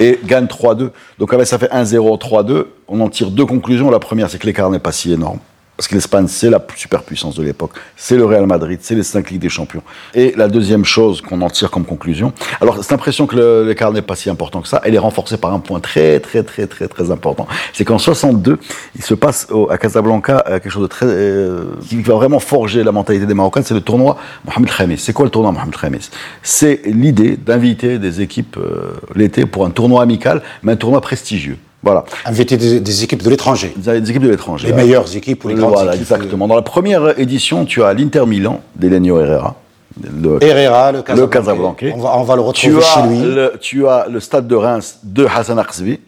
et 0.00 0.20
gagne 0.22 0.44
3-2. 0.44 0.90
Donc 1.18 1.32
avec 1.32 1.46
ça 1.46 1.58
fait 1.58 1.72
1-0, 1.72 2.20
3-2. 2.20 2.66
On 2.88 3.00
en 3.00 3.08
tire 3.08 3.30
deux 3.30 3.46
conclusions. 3.46 3.90
La 3.90 4.00
première, 4.00 4.28
c'est 4.28 4.38
que 4.38 4.46
l'écart 4.46 4.68
n'est 4.68 4.78
pas 4.78 4.92
si 4.92 5.12
énorme. 5.12 5.38
Parce 5.76 5.88
que 5.88 5.94
l'Espagne, 5.94 6.26
c'est 6.26 6.48
la 6.48 6.64
superpuissance 6.74 7.34
de 7.34 7.42
l'époque. 7.42 7.72
C'est 7.96 8.16
le 8.16 8.24
Real 8.24 8.46
Madrid, 8.46 8.78
c'est 8.82 8.94
les 8.94 9.02
cinq 9.02 9.30
Ligues 9.30 9.42
des 9.42 9.48
Champions. 9.50 9.82
Et 10.14 10.32
la 10.36 10.48
deuxième 10.48 10.84
chose 10.84 11.20
qu'on 11.20 11.42
en 11.42 11.50
tire 11.50 11.70
comme 11.70 11.84
conclusion, 11.84 12.32
alors 12.60 12.82
cette 12.82 12.92
impression 12.92 13.26
que 13.26 13.64
l'écart 13.66 13.92
n'est 13.92 14.02
pas 14.02 14.16
si 14.16 14.30
important 14.30 14.62
que 14.62 14.68
ça, 14.68 14.80
elle 14.84 14.94
est 14.94 14.98
renforcée 14.98 15.36
par 15.36 15.52
un 15.52 15.58
point 15.60 15.80
très, 15.80 16.18
très, 16.20 16.42
très, 16.42 16.66
très, 16.66 16.88
très 16.88 17.10
important. 17.10 17.46
C'est 17.74 17.84
qu'en 17.84 17.98
62, 17.98 18.58
il 18.94 19.02
se 19.02 19.14
passe 19.14 19.48
au, 19.50 19.70
à 19.70 19.76
Casablanca 19.76 20.42
euh, 20.46 20.58
quelque 20.58 20.70
chose 20.70 20.82
de 20.82 20.88
très, 20.88 21.06
euh, 21.06 21.64
qui 21.86 22.00
va 22.00 22.14
vraiment 22.14 22.38
forger 22.38 22.82
la 22.82 22.92
mentalité 22.92 23.26
des 23.26 23.34
Marocains, 23.34 23.62
c'est 23.62 23.74
le 23.74 23.82
tournoi 23.82 24.16
Mohamed 24.46 24.70
Khamis. 24.74 24.98
C'est 24.98 25.12
quoi 25.12 25.26
le 25.26 25.30
tournoi 25.30 25.52
Mohamed 25.52 25.76
Khamis? 25.76 26.10
C'est 26.42 26.82
l'idée 26.86 27.36
d'inviter 27.36 27.98
des 27.98 28.22
équipes 28.22 28.56
euh, 28.56 28.94
l'été 29.14 29.44
pour 29.44 29.66
un 29.66 29.70
tournoi 29.70 30.02
amical, 30.02 30.42
mais 30.62 30.72
un 30.72 30.76
tournoi 30.76 31.02
prestigieux. 31.02 31.58
Voilà. 31.86 32.04
Inviter 32.24 32.56
des, 32.56 32.80
des, 32.80 33.04
équipes 33.04 33.22
de 33.22 33.30
l'étranger. 33.30 33.72
Des 33.76 34.10
équipes 34.10 34.24
de 34.24 34.28
l'étranger. 34.30 34.66
Les 34.66 34.72
meilleures 34.72 35.14
équipes 35.14 35.44
ou 35.44 35.48
les 35.48 35.54
grandes 35.54 35.72
voilà, 35.72 35.94
équipes. 35.94 36.10
Exactement. 36.12 36.48
Dans 36.48 36.56
la 36.56 36.62
première 36.62 37.16
édition, 37.16 37.64
tu 37.64 37.84
as 37.84 37.94
l'Inter 37.94 38.26
Milan 38.26 38.60
d'Elenio 38.74 39.20
Herrera. 39.20 39.54
Le, 40.02 40.42
Herrera, 40.42 40.90
le 40.90 41.26
Casablanca. 41.28 41.86
On, 41.94 41.98
va, 41.98 42.18
on 42.18 42.24
va 42.24 42.34
le 42.34 42.42
retrouver 42.42 42.74
tu 42.74 42.82
chez 42.82 43.00
as 43.00 43.06
lui. 43.06 43.20
Le, 43.20 43.52
tu 43.60 43.86
as 43.86 44.06
le 44.10 44.18
stade 44.18 44.48
de 44.48 44.56
Reims 44.56 44.98
de 45.04 45.26
Hassan 45.26 45.60
Arsbi. 45.60 46.00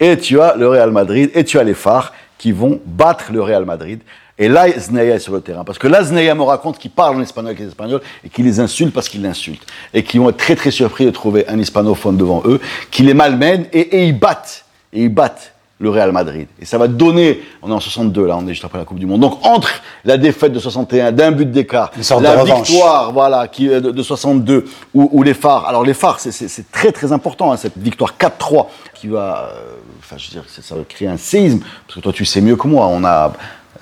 Et 0.00 0.16
tu 0.16 0.40
as 0.40 0.56
le 0.56 0.66
Real 0.66 0.90
Madrid. 0.90 1.30
Et 1.34 1.44
tu 1.44 1.58
as 1.58 1.64
les 1.64 1.74
phares 1.74 2.14
qui 2.38 2.50
vont 2.50 2.80
battre 2.86 3.26
le 3.30 3.42
Real 3.42 3.66
Madrid. 3.66 4.00
Et 4.38 4.48
là, 4.48 4.66
Znaya 4.76 5.16
est 5.16 5.18
sur 5.18 5.34
le 5.34 5.40
terrain. 5.40 5.62
Parce 5.62 5.78
que 5.78 5.86
là, 5.86 6.02
Znaya 6.02 6.34
me 6.34 6.42
raconte 6.42 6.78
qu'il 6.78 6.90
parle 6.90 7.16
en 7.16 7.20
espagnol 7.20 7.50
avec 7.50 7.60
les 7.60 7.68
Espagnols 7.68 8.00
et 8.24 8.28
qu'il 8.28 8.44
les 8.44 8.58
insulte 8.58 8.92
parce 8.92 9.08
qu'il 9.08 9.22
l'insulte. 9.22 9.64
Et 9.92 10.02
qu'ils 10.02 10.20
vont 10.20 10.30
être 10.30 10.38
très 10.38 10.56
très 10.56 10.70
surpris 10.70 11.04
de 11.04 11.10
trouver 11.10 11.46
un 11.48 11.58
hispanophone 11.58 12.16
devant 12.16 12.42
eux, 12.46 12.58
qui 12.90 13.02
les 13.02 13.14
malmène 13.14 13.66
et, 13.72 13.80
et 13.80 14.06
ils 14.06 14.18
battent. 14.18 14.61
Et 14.92 15.04
ils 15.04 15.08
battent 15.08 15.52
le 15.82 15.90
Real 15.90 16.12
Madrid. 16.12 16.46
Et 16.60 16.64
ça 16.64 16.78
va 16.78 16.86
donner, 16.86 17.42
on 17.60 17.68
est 17.68 17.74
en 17.74 17.80
62 17.80 18.26
là, 18.26 18.36
on 18.38 18.46
est 18.46 18.50
juste 18.50 18.64
après 18.64 18.78
la 18.78 18.84
Coupe 18.84 19.00
du 19.00 19.06
Monde. 19.06 19.20
Donc 19.20 19.44
entre 19.44 19.68
la 20.04 20.16
défaite 20.16 20.52
de 20.52 20.60
61 20.60 21.10
d'un 21.10 21.32
but 21.32 21.50
d'écart, 21.50 21.90
la 22.20 22.44
victoire 22.44 23.12
voilà 23.12 23.48
qui 23.48 23.66
de, 23.66 23.80
de 23.80 24.02
62 24.02 24.64
ou, 24.94 25.22
les 25.24 25.34
phares. 25.34 25.66
Alors 25.66 25.84
les 25.84 25.94
phares, 25.94 26.20
c'est 26.20 26.70
très 26.70 26.92
très 26.92 27.12
important 27.12 27.52
hein, 27.52 27.56
cette 27.56 27.76
victoire 27.76 28.14
4-3 28.18 28.66
qui 28.94 29.08
va, 29.08 29.50
euh, 29.54 29.74
enfin 29.98 30.16
je 30.18 30.28
veux 30.28 30.40
dire, 30.40 30.44
ça 30.48 30.74
va 30.76 30.82
créer 30.84 31.08
un 31.08 31.16
séisme 31.16 31.60
parce 31.86 31.96
que 31.96 32.00
toi 32.00 32.12
tu 32.12 32.24
sais 32.24 32.40
mieux 32.40 32.56
que 32.56 32.68
moi, 32.68 32.86
on 32.86 33.02
a 33.04 33.32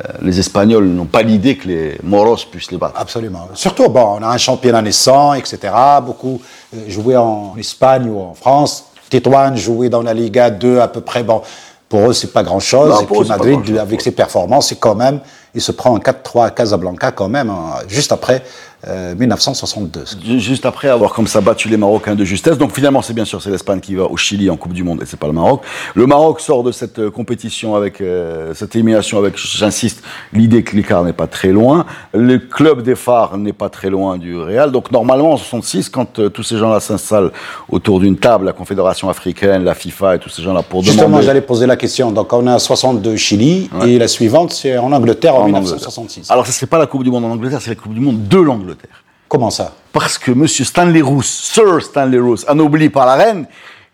euh, 0.00 0.12
les 0.22 0.38
Espagnols 0.38 0.86
n'ont 0.86 1.04
pas 1.04 1.22
l'idée 1.22 1.56
que 1.56 1.68
les 1.68 1.98
Moros 2.02 2.36
puissent 2.50 2.70
les 2.70 2.78
battre. 2.78 2.94
Absolument. 2.98 3.48
Surtout, 3.54 3.88
bon, 3.88 4.18
on 4.18 4.22
a 4.22 4.28
un 4.28 4.38
championnat 4.38 4.80
naissant, 4.80 5.34
etc. 5.34 5.58
Beaucoup 6.02 6.40
euh, 6.74 6.78
jouaient 6.88 7.16
en 7.16 7.54
Espagne 7.58 8.08
ou 8.08 8.20
en 8.20 8.34
France. 8.34 8.89
Tétouan 9.10 9.56
jouait 9.56 9.88
dans 9.88 10.02
la 10.02 10.14
Liga 10.14 10.48
2 10.50 10.78
à 10.78 10.88
peu 10.88 11.00
près. 11.00 11.22
Bon, 11.22 11.42
pour 11.88 12.08
eux, 12.08 12.12
c'est 12.12 12.32
pas 12.32 12.42
grand-chose. 12.42 13.02
Et 13.02 13.06
puis 13.06 13.28
Madrid, 13.28 13.76
avec 13.78 14.00
ses 14.00 14.12
performances, 14.12 14.68
c'est 14.68 14.78
quand 14.78 14.94
même, 14.94 15.20
il 15.54 15.60
se 15.60 15.72
prend 15.72 15.96
un 15.96 15.98
4-3 15.98 16.46
à 16.46 16.50
Casablanca 16.50 17.12
quand 17.12 17.28
même, 17.28 17.50
hein, 17.50 17.74
juste 17.88 18.12
après 18.12 18.42
euh, 18.88 19.14
1962. 19.14 20.04
Juste 20.38 20.64
après 20.64 20.88
avoir 20.88 21.12
comme 21.12 21.26
ça 21.26 21.42
battu 21.42 21.68
les 21.68 21.76
Marocains 21.76 22.14
de 22.14 22.24
justesse. 22.24 22.56
Donc 22.56 22.72
finalement, 22.74 23.02
c'est 23.02 23.12
bien 23.12 23.26
sûr 23.26 23.42
c'est 23.42 23.50
l'Espagne 23.50 23.80
qui 23.80 23.94
va 23.94 24.04
au 24.04 24.16
Chili 24.16 24.48
en 24.48 24.56
Coupe 24.56 24.72
du 24.72 24.84
Monde 24.84 25.02
et 25.02 25.06
c'est 25.06 25.18
pas 25.18 25.26
le 25.26 25.34
Maroc. 25.34 25.62
Le 25.94 26.06
Maroc 26.06 26.40
sort 26.40 26.62
de 26.62 26.72
cette 26.72 26.98
euh, 26.98 27.10
compétition 27.10 27.74
avec 27.74 28.00
euh, 28.00 28.54
cette 28.54 28.74
élimination 28.74 29.18
avec, 29.18 29.36
j'insiste, 29.36 30.02
l'idée 30.32 30.62
que 30.62 30.74
l'écart 30.76 31.04
n'est 31.04 31.12
pas 31.12 31.26
très 31.26 31.48
loin. 31.48 31.84
Le 32.14 32.38
club 32.38 32.82
des 32.82 32.94
phares 32.94 33.36
n'est 33.36 33.52
pas 33.52 33.68
très 33.68 33.90
loin 33.90 34.16
du 34.16 34.38
Real. 34.38 34.72
Donc 34.72 34.90
normalement 34.92 35.32
en 35.32 35.36
66, 35.36 35.90
quand 35.90 36.18
euh, 36.18 36.30
tous 36.30 36.42
ces 36.42 36.56
gens-là 36.56 36.80
s'installent 36.80 37.32
autour 37.68 38.00
d'une 38.00 38.16
table, 38.16 38.46
la 38.46 38.52
Confédération 38.54 39.10
africaine, 39.10 39.62
la 39.62 39.74
FIFA 39.74 40.16
et 40.16 40.18
tous 40.20 40.30
ces 40.30 40.42
gens-là 40.42 40.62
pour 40.62 40.82
Justement, 40.82 41.08
demander. 41.08 41.26
j'allais 41.26 41.40
poser 41.42 41.66
la 41.66 41.76
question. 41.76 42.12
Donc, 42.12 42.32
on 42.32 42.46
est 42.46 42.50
à 42.50 42.58
62 42.58 43.16
Chili 43.16 43.68
et 43.86 43.98
la 43.98 44.08
suivante, 44.08 44.52
c'est 44.52 44.78
en 44.78 44.92
Angleterre 44.92 45.34
en, 45.40 45.44
En 45.44 45.60
1966. 45.60 46.30
Alors, 46.30 46.46
ce 46.46 46.52
serait 46.52 46.66
pas 46.66 46.78
la 46.78 46.86
Coupe 46.86 47.04
du 47.04 47.10
Monde 47.10 47.24
en 47.24 47.30
Angleterre, 47.30 47.60
c'est 47.60 47.70
la 47.70 47.76
Coupe 47.76 47.94
du 47.94 48.00
Monde 48.00 48.26
de 48.28 48.38
l'Angleterre. 48.38 49.02
Comment 49.28 49.50
ça? 49.50 49.74
Parce 49.92 50.18
que 50.18 50.32
Monsieur 50.32 50.64
Stanley 50.64 51.00
Roos, 51.02 51.22
Sir 51.22 51.82
Stanley 51.82 52.18
Roos, 52.18 52.44
anobli 52.48 52.88
par 52.88 53.06
la 53.06 53.14
reine, 53.14 53.46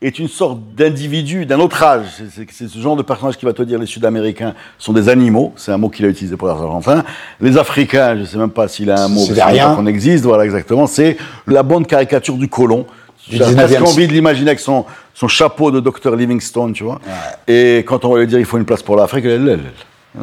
est 0.02 0.18
une 0.18 0.28
sorte 0.28 0.58
d'individu 0.76 1.46
d'un 1.46 1.58
autre 1.58 1.82
âge. 1.82 2.04
C'est- 2.52 2.68
ce 2.68 2.78
genre 2.78 2.96
de 2.96 3.02
personnage 3.02 3.36
qui 3.38 3.46
va 3.46 3.52
te 3.54 3.62
dire 3.62 3.78
les 3.78 3.86
Sud-Américains 3.86 4.54
sont 4.78 4.92
des 4.92 5.08
animaux. 5.08 5.52
C'est 5.56 5.72
un 5.72 5.78
mot 5.78 5.88
qu'il 5.88 6.04
a 6.04 6.08
utilisé 6.08 6.36
pour 6.36 6.48
les 6.48 6.54
Argentins. 6.54 7.02
Les 7.40 7.56
Africains, 7.56 8.14
je 8.14 8.20
ne 8.20 8.24
sais 8.26 8.36
même 8.36 8.50
pas 8.50 8.68
s'il 8.68 8.90
a 8.90 9.04
un 9.04 9.08
mot 9.08 9.24
C'est 9.26 9.42
riens. 9.42 9.74
qu'on 9.74 9.86
existe. 9.86 10.24
Voilà, 10.24 10.44
exactement. 10.44 10.86
C'est 10.86 11.16
la 11.46 11.62
bonne 11.62 11.86
caricature 11.86 12.34
du 12.36 12.48
colon. 12.48 12.84
J'ai 13.28 13.38
19e 13.38 13.56
presque 13.80 13.82
envie 13.94 14.06
de 14.06 14.12
l'imaginer 14.12 14.50
avec 14.50 14.60
son, 14.60 14.84
son 15.14 15.28
chapeau 15.28 15.70
de 15.70 15.80
Dr 15.80 16.14
Livingstone, 16.14 16.72
tu 16.74 16.84
vois. 16.84 17.00
Et 17.48 17.78
quand 17.86 18.04
on 18.04 18.12
va 18.14 18.20
lui 18.20 18.26
dire 18.26 18.38
il 18.38 18.44
faut 18.44 18.58
une 18.58 18.64
place 18.66 18.82
pour 18.82 18.96
l'Afrique, 18.96 19.24
elle, 19.24 19.48
elle, 19.48 19.48
elle. 19.48 19.72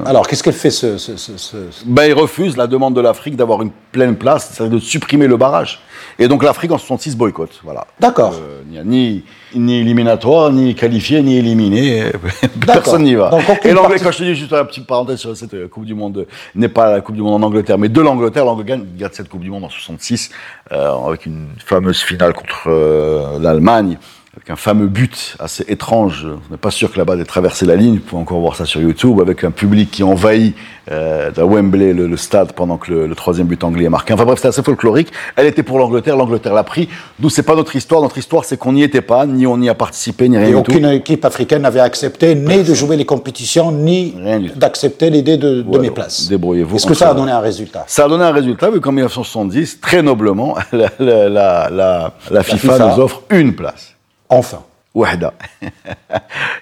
Alors, 0.05 0.27
qu'est-ce 0.27 0.41
qu'elle 0.43 0.53
fait 0.53 0.71
ce, 0.71 0.97
ce- 0.97 1.17
ce- 1.17 1.37
ce- 1.37 1.57
Ben, 1.85 2.05
il 2.05 2.13
refuse 2.13 2.57
la 2.57 2.67
demande 2.67 2.95
de 2.95 3.01
l'Afrique 3.01 3.35
d'avoir 3.35 3.61
une 3.61 3.71
pleine 3.91 4.15
place, 4.15 4.49
c'est-à-dire 4.51 4.75
de 4.77 4.81
supprimer 4.83 5.27
le 5.27 5.37
barrage. 5.37 5.79
Et 6.19 6.27
donc 6.27 6.43
l'Afrique 6.43 6.71
en 6.71 6.77
66 6.77 7.15
boycotte. 7.15 7.59
Voilà. 7.63 7.85
D'accord. 7.99 8.33
Euh, 8.33 8.61
Il 8.65 8.71
n'y 8.71 8.79
a 8.79 8.83
ni, 8.83 9.23
ni 9.55 9.79
éliminatoire, 9.79 10.51
ni 10.51 10.73
qualifié, 10.75 11.21
ni 11.21 11.37
éliminé. 11.37 12.03
Personne 12.65 13.03
n'y 13.03 13.15
va. 13.15 13.29
Donc, 13.29 13.43
Et 13.63 13.71
l'anglais, 13.71 13.89
partie- 13.97 14.03
quand 14.03 14.11
je 14.11 14.17
te 14.19 14.23
dis 14.23 14.35
juste 14.35 14.51
une 14.51 14.65
petite 14.65 14.87
parenthèse 14.87 15.19
sur 15.19 15.35
cette 15.37 15.53
euh, 15.53 15.67
Coupe 15.67 15.85
du 15.85 15.93
Monde, 15.93 16.25
n'est 16.55 16.69
pas 16.69 16.91
la 16.91 17.01
Coupe 17.01 17.15
du 17.15 17.21
Monde 17.21 17.43
en 17.43 17.47
Angleterre, 17.47 17.77
mais 17.77 17.89
de 17.89 18.01
l'Angleterre. 18.01 18.45
L'Angleterre 18.45 18.79
gagne 18.97 19.09
cette 19.11 19.29
Coupe 19.29 19.41
du 19.41 19.49
Monde 19.51 19.63
en 19.65 19.69
66, 19.69 20.29
euh, 20.71 20.91
avec 21.07 21.25
une 21.25 21.47
fameuse 21.63 21.99
finale 22.01 22.33
contre 22.33 22.63
euh, 22.67 23.39
l'Allemagne. 23.39 23.97
Avec 24.35 24.49
un 24.49 24.55
fameux 24.55 24.87
but 24.87 25.37
assez 25.39 25.63
étrange, 25.67 26.25
on 26.25 26.51
n'est 26.51 26.57
pas 26.57 26.71
sûr 26.71 26.91
que 26.91 26.97
là-bas 26.97 27.17
ait 27.17 27.23
traversé 27.23 27.67
la 27.67 27.75
ligne, 27.75 27.97
vous 27.97 27.99
pouvez 28.01 28.21
encore 28.23 28.39
voir 28.39 28.55
ça 28.55 28.65
sur 28.65 28.81
YouTube, 28.81 29.21
avec 29.21 29.43
un 29.43 29.51
public 29.51 29.91
qui 29.91 30.01
envahit 30.01 30.55
euh, 30.91 31.29
à 31.37 31.45
Wembley 31.45 31.93
le, 31.93 32.07
le 32.07 32.17
stade 32.17 32.53
pendant 32.53 32.77
que 32.77 32.91
le, 32.91 33.05
le 33.05 33.13
troisième 33.13 33.45
but 33.45 33.63
anglais 33.63 33.85
est 33.85 33.89
marqué. 33.89 34.11
Enfin 34.11 34.25
bref, 34.25 34.37
c'était 34.39 34.47
assez 34.47 34.63
folklorique. 34.63 35.09
Elle 35.35 35.45
était 35.45 35.61
pour 35.61 35.77
l'Angleterre, 35.77 36.17
l'Angleterre 36.17 36.55
l'a 36.55 36.63
pris. 36.63 36.89
Nous, 37.19 37.29
c'est 37.29 37.43
pas 37.43 37.53
notre 37.55 37.75
histoire. 37.75 38.01
Notre 38.01 38.17
histoire, 38.17 38.43
c'est 38.43 38.57
qu'on 38.57 38.73
n'y 38.73 38.81
était 38.81 39.01
pas, 39.01 39.27
ni 39.27 39.45
on 39.45 39.61
y 39.61 39.69
a 39.69 39.75
participé, 39.75 40.27
ni 40.27 40.35
rien 40.39 40.47
Et 40.47 40.49
du 40.49 40.55
aucune 40.55 40.81
tout. 40.81 40.89
équipe 40.89 41.23
africaine 41.25 41.61
n'avait 41.61 41.79
accepté 41.81 42.33
ni 42.33 42.63
de 42.63 42.73
jouer 42.73 42.97
les 42.97 43.05
compétitions, 43.05 43.71
ni 43.71 44.15
d'accepter 44.55 45.11
l'idée 45.11 45.37
de 45.37 45.61
Voilà. 45.61 45.77
demi-place. 45.77 46.27
Débrouillez-vous 46.27 46.77
Est-ce 46.77 46.87
que 46.87 46.95
ça 46.95 47.11
a 47.11 47.13
donné 47.13 47.31
un 47.31 47.39
résultat? 47.39 47.83
Ça 47.85 48.05
a 48.05 48.09
donné 48.09 48.23
un 48.23 48.31
résultat, 48.33 48.71
vu 48.71 48.81
qu'en 48.81 48.93
1970, 48.93 49.79
très 49.79 50.01
noblement, 50.01 50.55
la, 50.71 50.89
la, 50.97 51.29
la, 51.29 51.69
la, 51.69 52.13
la 52.31 52.43
FIFA, 52.43 52.57
FIFA. 52.73 52.95
nous 52.95 53.03
offre 53.03 53.21
une 53.29 53.53
place. 53.53 53.92
Enfin. 54.33 54.61
Wahda. 54.93 55.33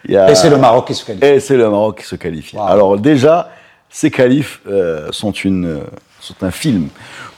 A- 0.10 0.32
Et 0.32 0.36
c'est 0.36 0.50
le 0.50 0.58
Maroc 0.58 0.88
qui 0.88 0.94
se 0.96 1.04
qualifie. 1.06 1.26
Et 1.26 1.40
c'est 1.40 1.58
le 1.58 1.70
Maroc 1.70 2.00
qui 2.02 2.06
se 2.08 2.16
qualifie. 2.16 2.56
Wow. 2.56 2.64
Alors 2.68 2.98
déjà, 2.98 3.50
ces 3.90 4.10
qualifs 4.10 4.62
euh, 4.68 5.10
sont, 5.12 5.32
une, 5.32 5.66
euh, 5.66 5.80
sont 6.20 6.36
un 6.42 6.52
film. 6.52 6.88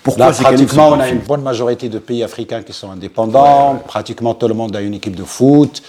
Pourquoi 0.04 0.28
Là, 0.28 0.34
ces 0.34 0.44
pratiquement, 0.44 0.90
on 0.90 1.00
a 1.00 1.08
une 1.10 1.20
bonne 1.20 1.42
majorité 1.42 1.90
de 1.90 1.98
pays 1.98 2.24
africains 2.24 2.62
qui 2.62 2.74
sont 2.74 2.92
indépendants. 2.92 3.82
Pratiquement 3.88 4.34
tout 4.34 4.48
le 4.48 4.54
monde 4.54 4.76
a 4.76 4.82
une 4.82 4.94
équipe 4.94 5.16
de 5.16 5.24
foot. 5.24 5.82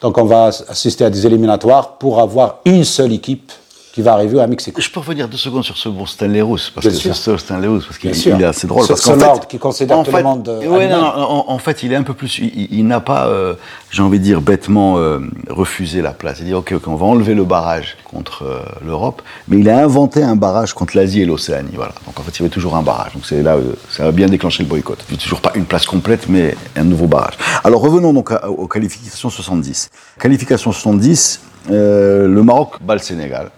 Donc, 0.00 0.18
on 0.18 0.24
va 0.24 0.46
assister 0.68 1.04
à 1.04 1.10
des 1.10 1.26
éliminatoires 1.26 1.92
pour 1.96 2.20
avoir 2.20 2.58
une 2.66 2.84
seule 2.84 3.12
équipe 3.12 3.50
qui 3.94 4.02
va 4.02 4.14
arriver 4.14 4.40
à 4.40 4.48
Mexico. 4.48 4.80
Je 4.82 4.90
peux 4.90 4.98
revenir 4.98 5.28
deux 5.28 5.36
secondes 5.36 5.62
sur 5.62 5.76
ce 5.76 5.88
bon 5.88 6.04
Stanley 6.04 6.42
Roos, 6.42 6.58
parce 6.74 6.84
Bien 6.84 6.90
que 6.90 7.00
sûr. 7.00 7.14
c'est 7.14 7.38
Stanley 7.38 7.68
Roos, 7.68 7.78
parce 7.86 7.96
qu'il 7.98 8.10
est 8.10 8.44
assez 8.44 8.66
drôle. 8.66 8.82
Ce- 8.82 8.88
parce 8.88 9.02
ce 9.02 9.12
qu'en 9.12 9.36
fait- 9.36 9.46
qui 9.46 9.58
considère 9.60 10.00
en 10.00 10.02
tout 10.02 10.10
le 10.10 10.16
fait- 10.16 10.22
monde, 10.24 10.48
euh, 10.48 10.66
ouais, 10.66 10.88
non, 10.88 10.96
en, 11.00 11.44
en 11.46 11.58
fait, 11.58 11.84
il 11.84 11.92
est 11.92 11.94
un 11.96 12.02
peu 12.02 12.12
plus. 12.12 12.40
Il, 12.40 12.84
n'a 12.88 12.98
pas, 12.98 13.28
euh, 13.28 13.54
j'ai 13.92 14.02
envie 14.02 14.18
de 14.18 14.24
dire, 14.24 14.40
bêtement 14.40 14.98
euh, 14.98 15.20
refusé 15.48 16.02
la 16.02 16.10
place. 16.10 16.38
Il 16.40 16.46
dit 16.46 16.54
ok, 16.54 16.72
ok, 16.74 16.88
on 16.88 16.96
va 16.96 17.06
enlever 17.06 17.34
le 17.34 17.44
barrage 17.44 17.96
contre 18.10 18.42
euh, 18.42 18.58
l'Europe, 18.84 19.22
mais 19.46 19.58
il 19.60 19.70
a 19.70 19.78
inventé 19.84 20.24
un 20.24 20.34
barrage 20.34 20.72
contre 20.74 20.96
l'Asie 20.96 21.20
et 21.22 21.24
l'Océanie. 21.24 21.70
Voilà. 21.76 21.92
Donc 22.04 22.18
en 22.18 22.22
fait, 22.24 22.32
il 22.32 22.40
y 22.40 22.42
avait 22.46 22.50
toujours 22.52 22.74
un 22.74 22.82
barrage. 22.82 23.12
Donc 23.14 23.24
c'est 23.24 23.42
là, 23.44 23.56
ça 23.90 24.06
a 24.06 24.10
bien 24.10 24.26
déclenché 24.26 24.64
le 24.64 24.68
boycott. 24.68 24.98
Il 25.08 25.12
n'y 25.14 25.20
a 25.20 25.22
toujours 25.22 25.40
pas 25.40 25.52
une 25.54 25.66
place 25.66 25.86
complète, 25.86 26.28
mais 26.28 26.56
un 26.74 26.82
nouveau 26.82 27.06
barrage. 27.06 27.34
Alors 27.62 27.80
revenons 27.80 28.12
donc 28.12 28.32
à- 28.32 28.50
aux 28.50 28.66
qualifications 28.66 29.30
70. 29.30 29.88
Qualification 30.18 30.72
70, 30.72 31.40
euh, 31.70 32.26
le 32.26 32.42
Maroc 32.42 32.72
bat 32.82 32.94
le 32.94 33.00
Sénégal 33.00 33.50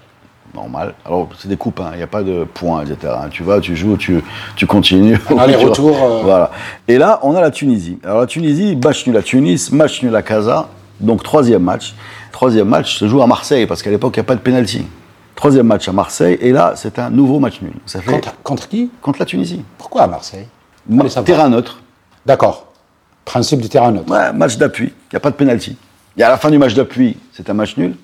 normal. 0.55 0.95
Alors, 1.05 1.29
c'est 1.39 1.49
des 1.49 1.57
coupes, 1.57 1.81
hein, 1.81 1.91
il 1.93 1.99
n'y 1.99 2.03
a 2.03 2.07
pas 2.07 2.23
de 2.23 2.45
points, 2.45 2.85
etc. 2.85 3.13
hein. 3.17 3.29
Tu 3.31 3.43
vas, 3.43 3.61
tu 3.61 3.77
joues, 3.77 3.97
tu, 3.97 4.23
tu 4.57 4.67
continues. 4.67 5.19
Aller-retour, 5.39 5.97
euh. 6.03 6.21
Voilà. 6.23 6.51
Et 6.89 6.99
là, 6.99 7.21
on 7.23 7.35
a 7.35 7.41
la 7.41 7.51
Tunisie. 7.51 7.99
Alors, 8.05 8.21
la 8.21 8.27
Tunisie, 8.27 8.77
match 8.77 9.07
nul 9.07 9.17
à 9.17 9.23
Tunis, 9.23 9.73
match 9.73 10.03
nul 10.03 10.15
à 10.15 10.23
Casa. 10.23 10.69
Donc, 11.01 11.23
troisième 11.23 11.63
match. 11.63 11.95
Troisième 12.33 12.69
match 12.69 12.97
se 12.99 13.09
joue 13.09 13.23
à 13.23 13.27
Marseille, 13.27 13.67
parce 13.67 13.83
qu'à 13.83 13.91
l'époque, 13.91 14.15
il 14.17 14.21
n'y 14.21 14.25
a 14.27 14.29
pas 14.29 14.35
de 14.35 14.41
pénalty. 14.41 14.87
Troisième 15.35 15.67
match 15.67 15.89
à 15.89 15.93
Marseille, 15.93 16.39
et 16.41 16.53
là, 16.53 16.73
c'est 16.77 16.99
un 16.99 17.11
nouveau 17.11 17.39
match 17.39 17.61
nul. 17.61 17.73
Ça 17.85 18.01
fait 18.01 18.11
Contre, 18.13 18.35
contre 18.43 18.69
qui? 18.69 18.91
Contre 19.03 19.19
la 19.19 19.27
Tunisie. 19.27 19.63
Pourquoi 19.79 20.03
à 20.03 20.07
Marseille? 20.07 20.47
Savoir. 20.89 21.25
Terrain 21.25 21.49
neutre. 21.49 21.81
D'accord. 22.25 22.67
Principe 23.25 23.61
du 23.61 23.69
terrain 23.69 23.91
neutre. 23.91 24.11
Ouais, 24.11 24.33
match 24.33 24.57
d'appui. 24.57 24.87
Il 24.87 25.15
n'y 25.15 25.17
a 25.17 25.21
pas 25.21 25.31
de 25.31 25.37
pénalty. 25.37 25.77
Et 26.17 26.23
à 26.23 26.29
la 26.31 26.39
fin 26.39 26.51
du 26.51 26.59
match 26.59 26.75
d'appui, 26.75 27.17
c'est 27.33 27.51
un 27.51 27.55
match 27.55 27.77
nul. 27.77 27.95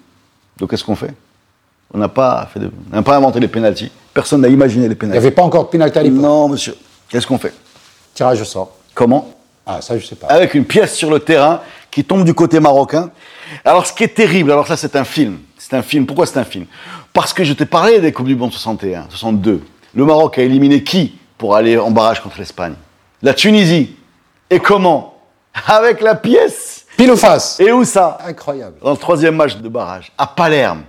Donc, 0.58 0.70
qu'est-ce 0.70 0.84
qu'on 0.84 0.96
fait? 0.96 1.14
On 1.94 1.98
n'a 1.98 2.08
pas, 2.08 2.48
fait 2.52 2.60
de- 2.60 2.70
on 2.92 2.96
n'a 2.96 3.02
pas 3.02 3.16
inventé 3.16 3.38
les 3.40 3.48
pénaltys. 3.48 3.90
Personne 4.14 4.40
n'a 4.42 4.48
imaginé 4.48 4.88
les 4.88 4.96
Il 5.02 5.08
n'y 5.08 5.16
avait 5.16 5.30
pas 5.30 5.42
encore 5.42 5.64
de 5.64 5.68
pénalité 5.68 5.98
à 5.98 6.02
l'époque. 6.02 6.20
Non, 6.20 6.48
monsieur. 6.48 6.76
Qu'est-ce 7.08 7.26
qu'on 7.26 7.38
fait? 7.38 7.52
Tirage 8.14 8.40
au 8.40 8.44
sort. 8.44 8.72
Comment? 8.94 9.30
Ah, 9.66 9.80
ça, 9.80 9.98
je 9.98 10.04
sais 10.06 10.14
pas. 10.16 10.26
Avec 10.28 10.54
une 10.54 10.64
pièce 10.64 10.94
sur 10.94 11.10
le 11.10 11.20
terrain 11.20 11.60
qui 11.90 12.04
tombe 12.04 12.24
du 12.24 12.34
côté 12.34 12.60
marocain. 12.60 13.10
Alors, 13.64 13.86
ce 13.86 13.92
qui 13.92 14.04
est 14.04 14.14
terrible, 14.14 14.50
alors 14.52 14.66
ça, 14.66 14.76
c'est 14.76 14.96
un 14.96 15.04
film. 15.04 15.38
C'est 15.58 15.74
un 15.76 15.82
film. 15.82 16.06
Pourquoi 16.06 16.26
c'est 16.26 16.38
un 16.38 16.44
film? 16.44 16.66
Parce 17.12 17.32
que 17.32 17.44
je 17.44 17.52
t'ai 17.52 17.66
parlé 17.66 18.00
des 18.00 18.12
Coupes 18.12 18.26
du 18.26 18.36
Monde 18.36 18.52
61, 18.52 19.06
62. 19.10 19.62
Le 19.94 20.04
Maroc 20.04 20.38
a 20.38 20.42
éliminé 20.42 20.82
qui 20.82 21.18
pour 21.38 21.54
aller 21.54 21.76
en 21.78 21.90
barrage 21.90 22.20
contre 22.22 22.38
l'Espagne? 22.38 22.74
La 23.22 23.34
Tunisie. 23.34 23.94
Et 24.50 24.58
comment? 24.58 25.14
Avec 25.66 26.00
la 26.00 26.14
pièce. 26.14 26.86
Pile 26.96 27.12
ou 27.12 27.16
face 27.16 27.60
Et 27.60 27.70
où 27.72 27.84
ça? 27.84 28.18
Incroyable. 28.26 28.76
Dans 28.82 28.90
le 28.92 28.96
troisième 28.96 29.36
match 29.36 29.56
de 29.56 29.68
barrage, 29.68 30.10
à 30.18 30.26
Palerme. 30.26 30.82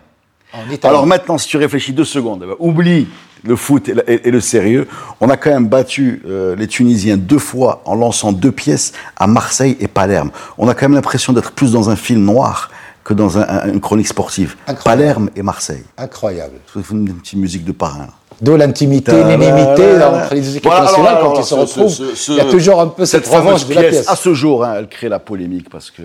En 0.53 0.71
Italie. 0.71 0.79
Alors 0.83 1.05
maintenant, 1.07 1.37
si 1.37 1.47
tu 1.47 1.57
réfléchis 1.57 1.93
deux 1.93 2.05
secondes, 2.05 2.41
eh 2.43 2.47
ben, 2.47 2.55
oublie 2.59 3.07
le 3.43 3.55
foot 3.55 3.89
et, 4.07 4.31
le 4.31 4.39
sérieux. 4.39 4.87
On 5.19 5.29
a 5.29 5.35
quand 5.37 5.49
même 5.49 5.67
battu 5.67 6.21
euh, 6.25 6.55
les 6.55 6.67
Tunisiens 6.67 7.17
deux 7.17 7.39
fois 7.39 7.81
en 7.85 7.95
lançant 7.95 8.31
deux 8.31 8.51
pièces 8.51 8.93
à 9.17 9.27
Marseille 9.27 9.75
et 9.79 9.87
Palerme. 9.87 10.31
On 10.57 10.67
a 10.69 10.73
quand 10.73 10.85
même 10.85 10.93
l'impression 10.93 11.33
d'être 11.33 11.51
plus 11.51 11.73
dans 11.73 11.89
un 11.89 11.95
film 11.95 12.23
noir 12.23 12.71
que 13.03 13.13
dans 13.13 13.37
un- 13.37 13.41
un- 13.47 13.67
une 13.67 13.81
chronique 13.81 14.07
sportive. 14.07 14.55
Incroyable. 14.67 15.01
Palerme 15.01 15.29
et 15.35 15.41
Marseille. 15.41 15.83
Incroyable. 15.97 16.53
Il 16.75 16.83
faut 16.83 16.93
une, 16.95 17.13
petite 17.15 17.37
musique 17.37 17.65
de 17.65 17.73
parrain. 17.73 18.07
D'où 18.41 18.55
l'intimité, 18.55 19.11
l'inimité 19.11 20.01
entre 20.03 20.33
les 20.33 20.49
équipes 20.51 20.65
Voilà, 20.65 20.85
nationales 20.85 21.17
alors, 21.17 21.33
quand 21.33 21.39
ils 21.39 21.45
se 21.45 21.53
retrouvent. 21.53 21.97
il 22.29 22.35
y 22.35 22.39
a 22.39 22.45
toujours 22.45 22.81
un 22.81 22.87
peu 22.87 23.05
cette, 23.05 23.27
fameuse 23.27 23.45
revanche 23.45 23.67
de 23.67 23.73
la 23.73 23.83
pièce. 23.83 24.07
À 24.09 24.15
ce 24.15 24.33
jour, 24.33 24.63
hein, 24.63 24.75
elle 24.77 24.87
crée 24.87 25.09
la 25.09 25.19
polémique 25.19 25.69
parce 25.69 25.91
que 25.91 26.01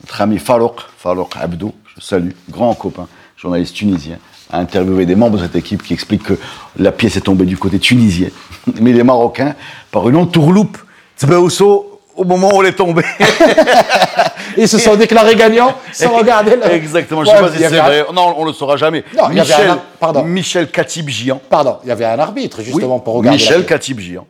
notre 0.00 0.20
ami 0.20 0.38
Farouk, 0.38 0.76
Farouk 0.98 1.32
Abdou, 1.38 1.72
je 1.96 2.00
salue, 2.00 2.30
grand 2.48 2.74
copain, 2.74 3.08
journaliste 3.40 3.74
tunisien, 3.74 4.18
a 4.52 4.58
interviewé 4.58 5.06
des 5.06 5.14
membres 5.16 5.38
de 5.38 5.42
cette 5.42 5.56
équipe 5.56 5.82
qui 5.82 5.94
expliquent 5.94 6.24
que 6.24 6.38
la 6.78 6.92
pièce 6.92 7.16
est 7.16 7.22
tombée 7.22 7.46
du 7.46 7.56
côté 7.56 7.78
tunisien. 7.78 8.28
Mais 8.80 8.92
les 8.92 9.02
Marocains, 9.02 9.54
par 9.90 10.08
une 10.08 10.16
entourloupe, 10.16 10.76
Tbousso, 11.18 12.00
au 12.16 12.24
moment 12.24 12.54
où 12.54 12.62
elle 12.62 12.68
est 12.68 12.72
tombée. 12.76 13.04
Ils 14.56 14.68
se 14.68 14.78
sont 14.78 14.96
déclarés 14.96 15.36
gagnants 15.36 15.74
sans 15.92 16.10
regarder. 16.10 16.52
Exactement, 16.72 17.24
je 17.24 17.30
Ouais, 17.30 17.36
sais 17.36 17.42
pas 17.42 17.52
si 17.52 17.58
c'est 17.58 17.78
un- 17.78 17.82
vrai. 17.84 18.04
Non, 18.12 18.34
on 18.36 18.44
le 18.44 18.52
saura 18.52 18.76
jamais. 18.76 19.04
Non, 19.16 19.24
il 19.30 19.36
y 19.36 19.40
avait 19.40 19.48
Michel, 19.52 19.70
un- 19.70 19.80
pardon. 19.98 20.24
Michel 20.24 20.66
Katib-Gian. 20.70 21.40
Pardon, 21.48 21.76
il 21.84 21.88
y 21.88 21.92
avait 21.92 22.04
un 22.04 22.18
arbitre 22.18 22.60
justement 22.62 22.96
Oui, 22.96 23.02
pour 23.04 23.14
regarder 23.14 23.38
Michel. 23.38 23.64
Katib-Gian. 23.64 24.26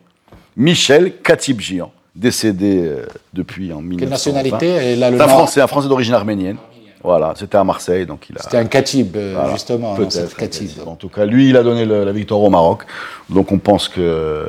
Michel 0.55 1.13
Katib-Gian, 1.23 1.91
décédé 2.15 2.81
euh, 2.85 3.05
depuis 3.33 3.73
en 3.73 3.81
1920. 3.81 3.97
Quelle 3.99 4.09
nationalité 4.09 4.91
Et 4.93 4.95
là, 4.95 5.09
le 5.09 5.17
C'est 5.17 5.23
un 5.23 5.27
nom- 5.27 5.33
Français, 5.33 5.61
un 5.61 5.67
Français 5.67 5.87
d'origine 5.89 6.13
arménienne. 6.13 6.57
Voilà, 7.03 7.33
c'était 7.35 7.57
à 7.57 7.63
Marseille, 7.63 8.05
donc 8.05 8.27
il 8.29 8.37
a. 8.37 8.41
C'était 8.43 8.57
un 8.57 8.65
Katib, 8.65 9.15
euh, 9.17 9.33
voilà, 9.35 9.53
justement, 9.53 9.95
peut-être. 9.95 10.35
Katib. 10.35 10.69
En 10.85 10.95
tout 10.95 11.09
cas, 11.09 11.25
lui, 11.25 11.49
il 11.49 11.57
a 11.57 11.63
donné 11.63 11.85
le- 11.85 12.03
la 12.03 12.11
victoire 12.11 12.41
au 12.41 12.49
Maroc. 12.49 12.83
Donc 13.29 13.51
on 13.51 13.57
pense 13.57 13.87
que 13.89 13.99
euh, 13.99 14.45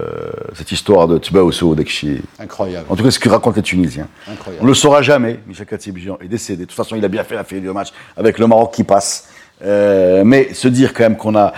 cette 0.54 0.70
histoire 0.70 1.08
de 1.08 1.18
Tbaousso 1.18 1.74
Dekchi. 1.74 2.20
Incroyable. 2.38 2.86
En 2.90 2.96
tout 2.96 3.04
cas, 3.04 3.10
ce 3.10 3.18
que 3.18 3.28
racontent 3.28 3.56
les 3.56 3.62
Tunisiens. 3.62 4.08
Incroyable. 4.30 4.58
On 4.60 4.64
ne 4.64 4.68
le 4.70 4.74
saura 4.74 5.00
jamais. 5.02 5.40
Michel 5.46 5.66
Katib-Gian 5.66 6.18
est 6.20 6.28
décédé. 6.28 6.64
De 6.64 6.68
toute 6.68 6.76
façon, 6.76 6.94
il 6.96 7.04
a 7.04 7.08
bien 7.08 7.24
fait 7.24 7.36
la 7.36 7.44
feuille 7.44 7.60
de 7.62 7.70
match 7.70 7.88
avec 8.16 8.38
le 8.38 8.46
Maroc 8.46 8.72
qui 8.74 8.84
passe. 8.84 9.28
Euh, 9.64 10.22
mais 10.24 10.52
se 10.54 10.66
dire 10.68 10.92
quand 10.92 11.04
même 11.04 11.16
qu'on 11.16 11.36
a 11.36 11.52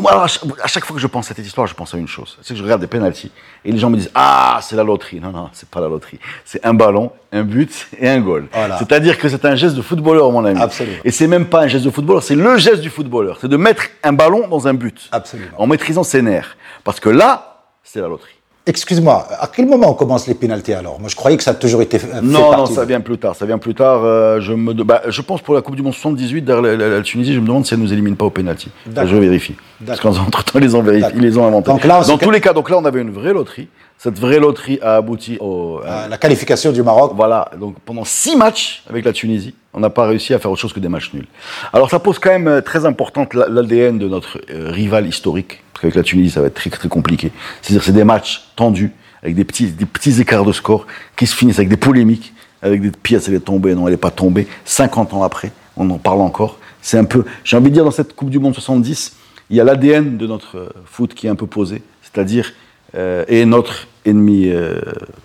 Moi, 0.00 0.10
alors, 0.10 0.24
à 0.24 0.66
chaque- 0.66 0.84
fois 0.84 0.94
que 0.96 1.00
je 1.00 1.06
pense 1.06 1.30
à 1.30 1.34
cette 1.34 1.46
histoire, 1.46 1.66
je 1.66 1.74
pense 1.74 1.94
à 1.94 1.98
une 1.98 2.08
chose. 2.08 2.36
C'est 2.42 2.54
que 2.54 2.58
je 2.58 2.62
regarde 2.64 2.80
des 2.80 2.86
pénalties 2.86 3.30
et 3.64 3.72
les 3.72 3.78
gens 3.78 3.90
me 3.90 3.96
disent 3.96 4.10
Ah, 4.14 4.58
c'est 4.62 4.76
la 4.76 4.82
loterie. 4.84 5.20
Non, 5.20 5.30
non, 5.30 5.50
c'est 5.52 5.68
pas 5.68 5.80
la 5.80 5.88
loterie. 5.88 6.18
C'est 6.44 6.64
un 6.66 6.74
ballon, 6.74 7.12
un 7.32 7.42
but 7.44 7.86
et 7.98 8.08
un 8.08 8.20
goal. 8.20 8.48
Voilà. 8.52 8.78
C'est-à-dire 8.78 9.18
que 9.18 9.28
c'est 9.28 9.44
un 9.44 9.54
geste 9.54 9.76
de 9.76 9.82
footballeur, 9.82 10.30
mon 10.32 10.44
ami. 10.44 10.60
Absolument. 10.60 10.98
Et 11.04 11.10
c'est 11.10 11.26
même 11.26 11.46
pas 11.46 11.62
un 11.62 11.68
geste 11.68 11.84
de 11.84 11.90
footballeur, 11.90 12.22
c'est 12.22 12.34
le 12.34 12.56
geste 12.58 12.80
du 12.82 12.90
footballeur. 12.90 13.38
C'est 13.40 13.48
de 13.48 13.56
mettre 13.56 13.84
un 14.02 14.12
ballon 14.12 14.48
dans 14.48 14.66
un 14.68 14.74
but. 14.74 15.08
Absolument. 15.12 15.50
En 15.58 15.66
maîtrisant 15.66 16.02
ses 16.02 16.22
nerfs. 16.22 16.56
Parce 16.84 17.00
que 17.00 17.08
là, 17.08 17.62
c'est 17.84 18.00
la 18.00 18.08
loterie. 18.08 18.32
Excuse-moi, 18.68 19.26
à 19.40 19.46
quel 19.46 19.66
moment 19.66 19.90
on 19.90 19.94
commence 19.94 20.26
les 20.26 20.34
pénalties 20.34 20.74
alors 20.74 21.00
Moi, 21.00 21.08
je 21.08 21.16
croyais 21.16 21.38
que 21.38 21.42
ça 21.42 21.52
a 21.52 21.54
toujours 21.54 21.80
été 21.80 21.98
fait 21.98 22.20
Non, 22.22 22.54
non, 22.54 22.66
ça 22.66 22.82
de- 22.82 22.88
vient 22.88 23.00
plus 23.00 23.16
tard. 23.16 23.34
Ça 23.34 23.46
vient 23.46 23.56
plus 23.56 23.74
tard. 23.74 24.02
euh, 24.04 24.40
je, 24.40 24.52
me, 24.52 24.74
bah, 24.74 25.00
je 25.08 25.22
pense 25.22 25.40
pour 25.40 25.54
la 25.54 25.62
Coupe 25.62 25.74
du 25.74 25.80
Monde 25.82 25.94
78, 25.94 26.42
derrière 26.44 26.62
la, 26.62 26.76
la- 26.76 26.88
la 26.96 27.00
Tunisie, 27.02 27.32
je 27.32 27.40
me 27.40 27.46
demande 27.46 27.64
si 27.64 27.72
elle 27.72 27.80
nous 27.80 27.92
élimine 27.94 28.14
pas 28.14 28.26
au 28.26 28.30
pénalty. 28.30 28.68
Je 28.94 29.16
vérifie. 29.16 29.54
Parce 29.86 29.98
D'accord. 30.00 30.22
qu'entre-temps, 30.22 30.52
ils 30.58 30.60
les 30.66 30.74
ont 30.74 30.82
vérifié, 30.82 31.02
D'accord. 31.06 31.18
ils 31.18 31.24
les 31.26 31.38
ont 31.38 31.46
inventés. 31.46 31.70
Donc 31.70 31.84
là, 31.84 32.02
Dans 32.04 32.18
tous 32.18 32.30
les 32.30 32.42
cas, 32.42 32.52
donc 32.52 32.68
là, 32.68 32.76
on 32.76 32.84
avait 32.84 33.00
une 33.00 33.10
vraie 33.10 33.32
loterie. 33.32 33.68
Cette 33.96 34.18
vraie 34.18 34.38
loterie 34.38 34.78
a 34.82 34.96
abouti 34.96 35.38
au. 35.40 35.80
Euh, 35.84 36.06
la 36.08 36.18
qualification 36.18 36.70
du 36.70 36.82
Maroc. 36.82 37.12
Voilà, 37.16 37.50
donc 37.58 37.76
pendant 37.84 38.04
six 38.04 38.36
matchs 38.36 38.84
avec 38.88 39.04
la 39.04 39.12
Tunisie, 39.12 39.54
on 39.74 39.80
n'a 39.80 39.90
pas 39.90 40.06
réussi 40.06 40.34
à 40.34 40.38
faire 40.38 40.50
autre 40.52 40.60
chose 40.60 40.72
que 40.72 40.78
des 40.78 40.88
matchs 40.88 41.12
nuls. 41.14 41.26
Alors 41.72 41.90
ça 41.90 41.98
pose 41.98 42.18
quand 42.20 42.30
même 42.30 42.46
euh, 42.46 42.60
très 42.60 42.84
importante 42.86 43.34
la- 43.34 43.48
l'ADN 43.48 43.98
de 43.98 44.06
notre 44.06 44.38
rival 44.48 45.06
historique, 45.08 45.64
parce 45.78 45.92
qu'avec 45.92 45.94
la 45.94 46.02
Tunisie, 46.02 46.30
ça 46.30 46.40
va 46.40 46.48
être 46.48 46.54
très, 46.54 46.70
très 46.70 46.88
compliqué. 46.88 47.30
C'est-à-dire 47.62 47.84
c'est 47.84 47.92
des 47.92 48.02
matchs 48.02 48.48
tendus, 48.56 48.90
avec 49.22 49.36
des 49.36 49.44
petits, 49.44 49.68
des 49.68 49.86
petits 49.86 50.20
écarts 50.20 50.44
de 50.44 50.50
score, 50.50 50.88
qui 51.16 51.24
se 51.24 51.36
finissent 51.36 51.58
avec 51.60 51.68
des 51.68 51.76
polémiques, 51.76 52.34
avec 52.62 52.82
des 52.82 52.90
pièces, 52.90 53.28
elle 53.28 53.34
est 53.34 53.40
tombée, 53.40 53.76
non, 53.76 53.86
elle 53.86 53.92
n'est 53.92 53.96
pas 53.96 54.10
tombée. 54.10 54.48
50 54.64 55.14
ans 55.14 55.22
après, 55.22 55.52
on 55.76 55.88
en 55.90 55.98
parle 55.98 56.20
encore. 56.20 56.58
C'est 56.82 56.98
un 56.98 57.04
peu, 57.04 57.24
j'ai 57.44 57.56
envie 57.56 57.70
de 57.70 57.74
dire, 57.74 57.84
dans 57.84 57.92
cette 57.92 58.16
Coupe 58.16 58.30
du 58.30 58.40
Monde 58.40 58.54
70, 58.54 59.14
il 59.50 59.56
y 59.56 59.60
a 59.60 59.64
l'ADN 59.64 60.16
de 60.16 60.26
notre 60.26 60.58
euh, 60.58 60.68
foot 60.84 61.14
qui 61.14 61.28
est 61.28 61.30
un 61.30 61.36
peu 61.36 61.46
posé, 61.46 61.82
c'est-à-dire, 62.02 62.52
euh, 62.96 63.24
et 63.28 63.44
notre 63.44 63.86
ennemi 64.04 64.48
euh, 64.48 64.80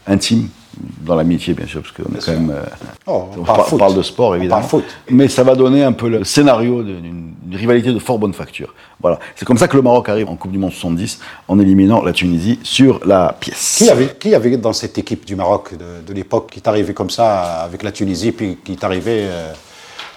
intime, 0.06 0.50
dans 1.02 1.16
l'amitié 1.16 1.54
bien 1.54 1.68
sûr, 1.68 1.82
parce 1.82 1.94
qu'on 1.94 2.16
est 2.16 2.26
quand 2.26 2.32
même... 2.32 2.52
euh, 2.52 2.64
Oh, 3.06 3.26
on 3.36 3.42
on, 3.42 3.44
parle 3.44 3.58
par- 3.58 3.68
foot. 3.68 3.80
parle 3.80 3.96
de 3.96 4.02
sport, 4.02 4.30
On 4.32 4.36
évidemment. 4.36 4.62
parle 4.62 4.70
foot. 4.70 4.84
Mais 5.10 5.28
ça 5.28 5.44
va 5.44 5.56
donner 5.56 5.84
un 5.84 5.92
peu 5.92 6.10
le 6.10 6.24
scénario 6.24 6.82
d'une 6.84 7.34
rivalité 7.52 7.92
de 7.92 8.00
fort 8.00 8.18
bonne 8.20 8.34
facture. 8.34 8.74
Voilà. 9.02 9.20
C'est 9.36 9.46
comme 9.46 9.58
ça 9.58 9.68
que 9.68 9.76
le 9.76 9.84
Maroc 9.84 10.08
arrive 10.10 10.30
en 10.30 10.36
Coupe 10.36 10.52
du 10.52 10.58
Monde 10.58 10.72
70 10.72 11.20
en 11.48 11.60
éliminant 11.60 12.02
la 12.02 12.14
Tunisie 12.14 12.60
sur 12.64 13.00
la 13.06 13.36
pièce. 13.40 13.76
Qui 13.78 13.90
avait, 13.90 14.16
qui 14.18 14.34
avait 14.34 14.56
dans 14.58 14.74
cette 14.74 14.98
équipe 14.98 15.26
du 15.26 15.36
Maroc 15.36 15.74
de, 15.78 16.02
de 16.08 16.14
l'époque 16.14 16.50
qui 16.52 16.60
est 16.60 16.68
arrivé 16.68 16.94
comme 16.94 17.10
ça 17.10 17.42
avec 17.64 17.84
la 17.84 17.92
Tunisie, 17.92 18.32
puis 18.32 18.58
qui 18.64 18.72
est 18.72 18.84
arrivé 18.84 19.26
euh, 19.26 19.52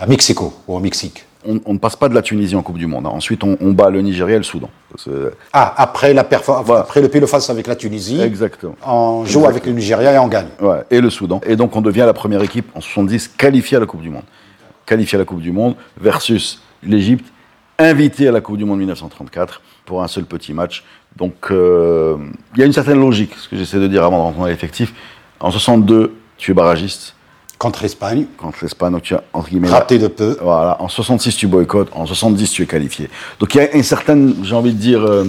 à 0.01 0.07
Mexico 0.07 0.55
ou 0.69 0.77
au 0.77 0.79
Mexique? 0.81 1.25
On, 1.47 1.61
on 1.65 1.75
ne 1.75 1.79
passe 1.79 1.97
pas 1.97 2.09
de 2.09 2.15
la 2.15 2.23
Tunisie 2.23 2.57
en 2.57 2.63
Coupe 2.63 2.79
du 2.79 2.87
Monde. 2.87 3.07
hein. 3.07 3.11
Ensuite, 3.13 3.43
on, 3.45 3.57
on 3.61 3.73
bat 3.73 3.91
le 3.91 4.01
Nigeria 4.03 4.35
et 4.37 4.39
le 4.39 4.45
Soudan. 4.45 4.69
Ah, 5.53 5.75
après, 5.77 6.13
la 6.15 6.25
perfor- 6.25 6.63
Voilà. 6.65 6.83
après 6.83 7.01
le 7.01 7.09
pile 7.09 7.27
face 7.27 7.51
avec 7.51 7.67
la 7.67 7.77
Tunisie, 7.77 8.21
Exactement. 8.21 8.75
on 8.87 9.19
joue 9.25 9.41
Exactement. 9.41 9.47
avec 9.49 9.67
le 9.67 9.73
Nigeria 9.73 10.13
et 10.13 10.19
on 10.19 10.29
gagne. 10.29 10.49
Ouais, 10.61 10.83
et 10.91 11.01
le 11.01 11.11
Soudan. 11.11 11.41
Et 11.47 11.57
donc 11.57 11.75
on 11.77 11.81
devient 11.83 12.05
la 12.07 12.13
première 12.15 12.43
équipe 12.43 12.67
en 12.75 12.81
70 12.81 13.29
qualifiée 13.29 13.77
à 13.77 13.81
la 13.81 13.87
Coupe 13.87 14.03
du 14.03 14.11
Monde. 14.11 14.23
Qualifiée 14.87 15.17
à 15.17 15.21
la 15.21 15.25
Coupe 15.25 15.41
du 15.41 15.53
Monde 15.53 15.75
versus 16.01 16.63
l'Égypte, 16.83 17.27
invitée 17.79 18.29
à 18.29 18.33
la 18.33 18.41
Coupe 18.41 18.57
du 18.57 18.65
Monde 18.65 18.79
1934 18.79 19.61
pour 19.85 20.03
un 20.03 20.09
seul 20.09 20.25
petit 20.25 20.53
match. 20.55 20.85
Donc 21.17 21.35
euh, 21.51 22.17
il 22.55 22.61
y 22.61 22.63
a 22.63 22.67
une 22.67 22.73
certaine 22.73 23.01
logique, 23.01 23.35
ce 23.37 23.49
que 23.49 23.57
j'essaie 23.57 23.79
de 23.79 23.89
dire 23.89 24.05
avant 24.05 24.19
de 24.19 24.23
rentrer 24.23 24.41
dans 24.41 24.47
l'effectif. 24.47 24.95
En 25.41 25.51
62, 25.51 26.15
tu 26.39 26.51
es 26.53 26.55
barragiste 26.55 27.16
Contre 27.59 27.83
l'Espagne, 27.83 28.27
contre 28.37 28.59
l'Espagne, 28.63 28.93
donc 28.93 29.03
tu 29.03 29.15
as 29.15 29.23
entre 29.33 29.49
guillemets 29.49 29.69
raté 29.71 29.99
de 29.99 30.09
peu. 30.09 30.37
Voilà, 30.43 30.77
en 30.81 30.89
66 30.89 31.37
tu 31.37 31.47
boycottes, 31.47 31.89
en 31.93 32.05
70 32.05 32.51
tu 32.51 32.63
es 32.63 32.67
qualifié. 32.67 33.09
Donc 33.41 33.55
il 33.55 33.59
y 33.59 33.61
a 33.63 33.75
une 33.75 33.83
certaine, 33.83 34.35
j'ai 34.43 34.55
envie 34.55 34.75
de 34.75 34.79
dire, 34.79 35.03
euh, 35.03 35.25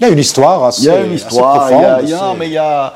Il 0.00 0.02
y 0.06 0.10
a 0.10 0.12
une 0.12 0.18
histoire 0.18 0.62
assez 0.64 0.82
il 0.82 0.86
y 0.86 0.90
a 0.90 1.00
une 1.04 1.14
histoire, 1.14 1.70
il 1.70 1.72
y 1.72 1.76
a, 1.76 1.78
profonde, 1.94 2.04
il 2.04 2.10
y 2.10 2.12
a- 2.12 2.16
assez- 2.28 2.38
mais 2.38 2.46
il 2.48 2.52
y 2.52 2.58
a, 2.58 2.94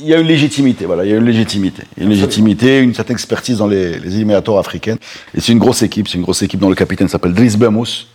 il 0.00 0.06
y 0.06 0.14
a 0.14 0.18
une 0.20 0.26
légitimité, 0.28 0.84
voilà, 0.86 1.04
il 1.04 1.10
y 1.10 1.14
a 1.14 1.16
une 1.16 1.24
légitimité. 1.24 1.82
Il 1.96 2.02
y 2.04 2.06
a 2.06 2.08
une 2.08 2.12
légitimité, 2.14 2.78
une 2.78 2.94
certaine 2.94 3.14
expertise 3.16 3.58
dans 3.58 3.66
les, 3.66 3.98
les 3.98 4.14
éliminatoires 4.14 4.58
africaines. 4.58 4.98
Et 5.34 5.40
c'est 5.40 5.50
une 5.52 5.58
grosse 5.58 5.82
équipe, 5.82 6.06
c'est 6.08 6.16
une 6.16 6.22
grosse 6.22 6.42
équipe 6.42 6.60
dont 6.60 6.68
le 6.70 6.76
capitaine 6.76 7.08
s'appelle 7.08 7.34
Driss 7.34 7.56
Bemos. 7.56 8.06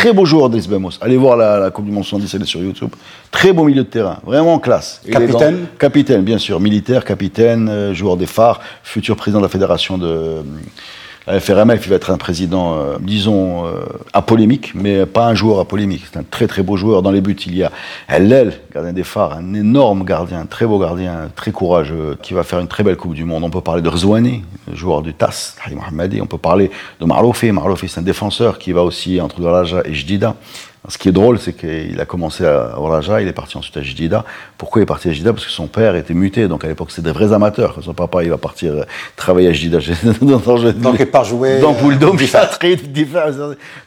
Très 0.00 0.14
beau 0.14 0.24
joueur, 0.24 0.48
Driss 0.48 0.66
Bemos. 0.66 0.98
Allez 1.02 1.18
voir 1.18 1.36
la, 1.36 1.58
la 1.58 1.70
Coupe 1.70 1.84
du 1.84 1.90
Monde 1.90 2.04
70, 2.04 2.32
elle 2.32 2.40
est 2.40 2.46
sur 2.46 2.62
YouTube. 2.62 2.88
Très 3.30 3.52
beau 3.52 3.64
milieu 3.64 3.82
de 3.82 3.88
terrain, 3.88 4.18
vraiment 4.24 4.58
classe. 4.58 5.02
Capitaine 5.12 5.66
Capitaine, 5.78 6.22
bien 6.22 6.38
sûr. 6.38 6.58
Militaire, 6.58 7.04
capitaine, 7.04 7.68
euh, 7.68 7.92
joueur 7.92 8.16
des 8.16 8.24
phares, 8.24 8.62
futur 8.82 9.14
président 9.14 9.40
de 9.40 9.44
la 9.44 9.50
fédération 9.50 9.98
de 9.98 10.36
FRMF. 11.26 11.86
Il 11.86 11.90
va 11.90 11.96
être 11.96 12.10
un 12.10 12.16
président, 12.16 12.74
euh, 12.74 12.96
disons, 13.00 13.66
euh, 13.66 13.84
apolémique, 14.12 14.72
mais 14.74 15.06
pas 15.06 15.26
un 15.26 15.34
joueur 15.34 15.60
apolémique. 15.60 16.04
C'est 16.10 16.18
un 16.18 16.22
très 16.22 16.46
très 16.46 16.62
beau 16.62 16.76
joueur. 16.76 17.02
Dans 17.02 17.10
les 17.10 17.20
buts, 17.20 17.36
il 17.46 17.56
y 17.56 17.62
a 17.62 17.70
Hellel, 18.08 18.60
gardien 18.72 18.92
des 18.92 19.04
phares, 19.04 19.34
un 19.34 19.54
énorme 19.54 20.04
gardien, 20.04 20.40
un 20.40 20.46
très 20.46 20.66
beau 20.66 20.78
gardien, 20.78 21.30
très 21.34 21.50
courageux, 21.50 22.16
qui 22.22 22.34
va 22.34 22.42
faire 22.42 22.60
une 22.60 22.68
très 22.68 22.82
belle 22.82 22.96
Coupe 22.96 23.14
du 23.14 23.24
Monde. 23.24 23.44
On 23.44 23.50
peut 23.50 23.60
parler 23.60 23.82
de 23.82 23.88
Rzouani, 23.88 24.44
joueur 24.72 25.02
du 25.02 25.14
TAS, 25.14 25.56
Mohammadi. 25.70 26.20
On 26.20 26.26
peut 26.26 26.38
parler 26.38 26.70
de 27.00 27.04
Marloufi. 27.04 27.52
Marloufi, 27.52 27.88
c'est 27.88 28.00
un 28.00 28.04
défenseur 28.04 28.58
qui 28.58 28.72
va 28.72 28.82
aussi 28.82 29.20
entre 29.20 29.42
Raja 29.42 29.82
et 29.84 29.94
Jdida. 29.94 30.36
Ce 30.88 30.96
qui 30.96 31.10
est 31.10 31.12
drôle, 31.12 31.38
c'est 31.38 31.52
qu'il 31.52 32.00
a 32.00 32.06
commencé 32.06 32.44
à 32.44 32.72
Raja, 32.74 33.20
il 33.20 33.28
est 33.28 33.34
parti 33.34 33.58
ensuite 33.58 33.76
à 33.76 33.82
Jdida. 33.82 34.24
Pourquoi 34.56 34.80
il 34.80 34.84
est 34.84 34.86
parti 34.86 35.08
à 35.08 35.12
Jdida 35.12 35.32
Parce 35.34 35.44
que 35.44 35.50
son 35.50 35.66
père 35.66 35.94
était 35.94 36.14
muté, 36.14 36.48
donc 36.48 36.64
à 36.64 36.68
l'époque 36.68 36.90
c'était 36.90 37.08
des 37.08 37.12
vrais 37.12 37.34
amateurs. 37.34 37.76
Son 37.82 37.92
papa, 37.92 38.24
il 38.24 38.30
va 38.30 38.38
partir 38.38 38.72
euh, 38.72 38.82
travailler 39.14 39.48
à 39.48 39.52
Jdida. 39.52 39.78
Donc, 40.12 40.96
il 40.98 41.06
part 41.06 41.24
jouer, 41.24 41.58
Dans 41.60 41.74
Pouldom. 41.74 42.16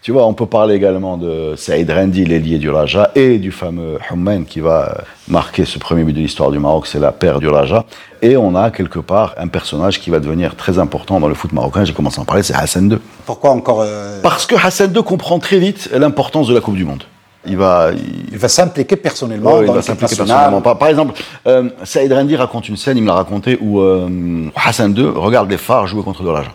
Tu 0.03 0.11
vois, 0.11 0.27
on 0.27 0.33
peut 0.33 0.45
parler 0.45 0.75
également 0.75 1.17
de 1.17 1.55
Saïd 1.55 1.89
Rendi, 1.89 2.25
l'ailier 2.25 2.59
du 2.59 2.69
Raja, 2.69 3.11
et 3.15 3.39
du 3.39 3.51
fameux 3.51 3.97
Hummen 4.11 4.45
qui 4.45 4.59
va 4.59 5.03
marquer 5.27 5.65
ce 5.65 5.79
premier 5.79 6.03
but 6.03 6.13
de 6.13 6.19
l'histoire 6.19 6.51
du 6.51 6.59
Maroc, 6.59 6.85
c'est 6.85 6.99
la 6.99 7.11
paire 7.11 7.39
du 7.39 7.47
Raja. 7.47 7.85
Et 8.23 8.37
on 8.37 8.55
a 8.55 8.71
quelque 8.71 8.99
part 8.99 9.35
un 9.37 9.47
personnage 9.47 9.99
qui 9.99 10.09
va 10.09 10.19
devenir 10.19 10.55
très 10.55 10.79
important 10.79 11.19
dans 11.19 11.27
le 11.27 11.33
foot 11.35 11.51
marocain. 11.51 11.83
J'ai 11.83 11.93
commencé 11.93 12.19
à 12.19 12.21
en 12.21 12.25
parler, 12.25 12.41
c'est 12.41 12.55
Hassan 12.55 12.89
II. 12.89 12.97
Pourquoi 13.25 13.51
encore 13.51 13.81
euh, 13.81 14.21
Parce 14.23 14.45
que 14.45 14.55
Hassan 14.55 14.93
II 14.95 15.03
comprend 15.03 15.39
très 15.39 15.59
vite 15.59 15.89
l'importance 15.93 16.47
de 16.47 16.53
la 16.53 16.61
Coupe 16.61 16.75
du 16.75 16.85
Monde. 16.85 17.03
Il 17.45 17.57
va, 17.57 17.89
il- 17.93 18.29
Il 18.31 18.37
va 18.37 18.47
s'impliquer 18.47 18.95
personnellement 18.95 19.55
Ouais, 19.55 19.63
il 19.63 19.67
dans 19.67 19.73
va 19.73 19.81
s'impliquer 19.81 20.15
personnellement. 20.15 20.61
Par, 20.61 20.77
par 20.77 20.87
exemple, 20.87 21.19
euh, 21.47 21.69
Saïd 21.83 22.13
Rendi 22.13 22.37
raconte 22.37 22.69
une 22.69 22.77
scène, 22.77 22.95
il 22.97 23.01
me 23.03 23.07
l'a 23.07 23.15
raconté, 23.15 23.57
où 23.59 23.81
euh, 23.81 24.47
Hassan 24.55 24.95
II 24.97 25.07
regarde 25.13 25.49
les 25.51 25.57
phares 25.57 25.85
jouer 25.87 26.01
contre 26.03 26.23
le 26.23 26.29
Raja. 26.31 26.51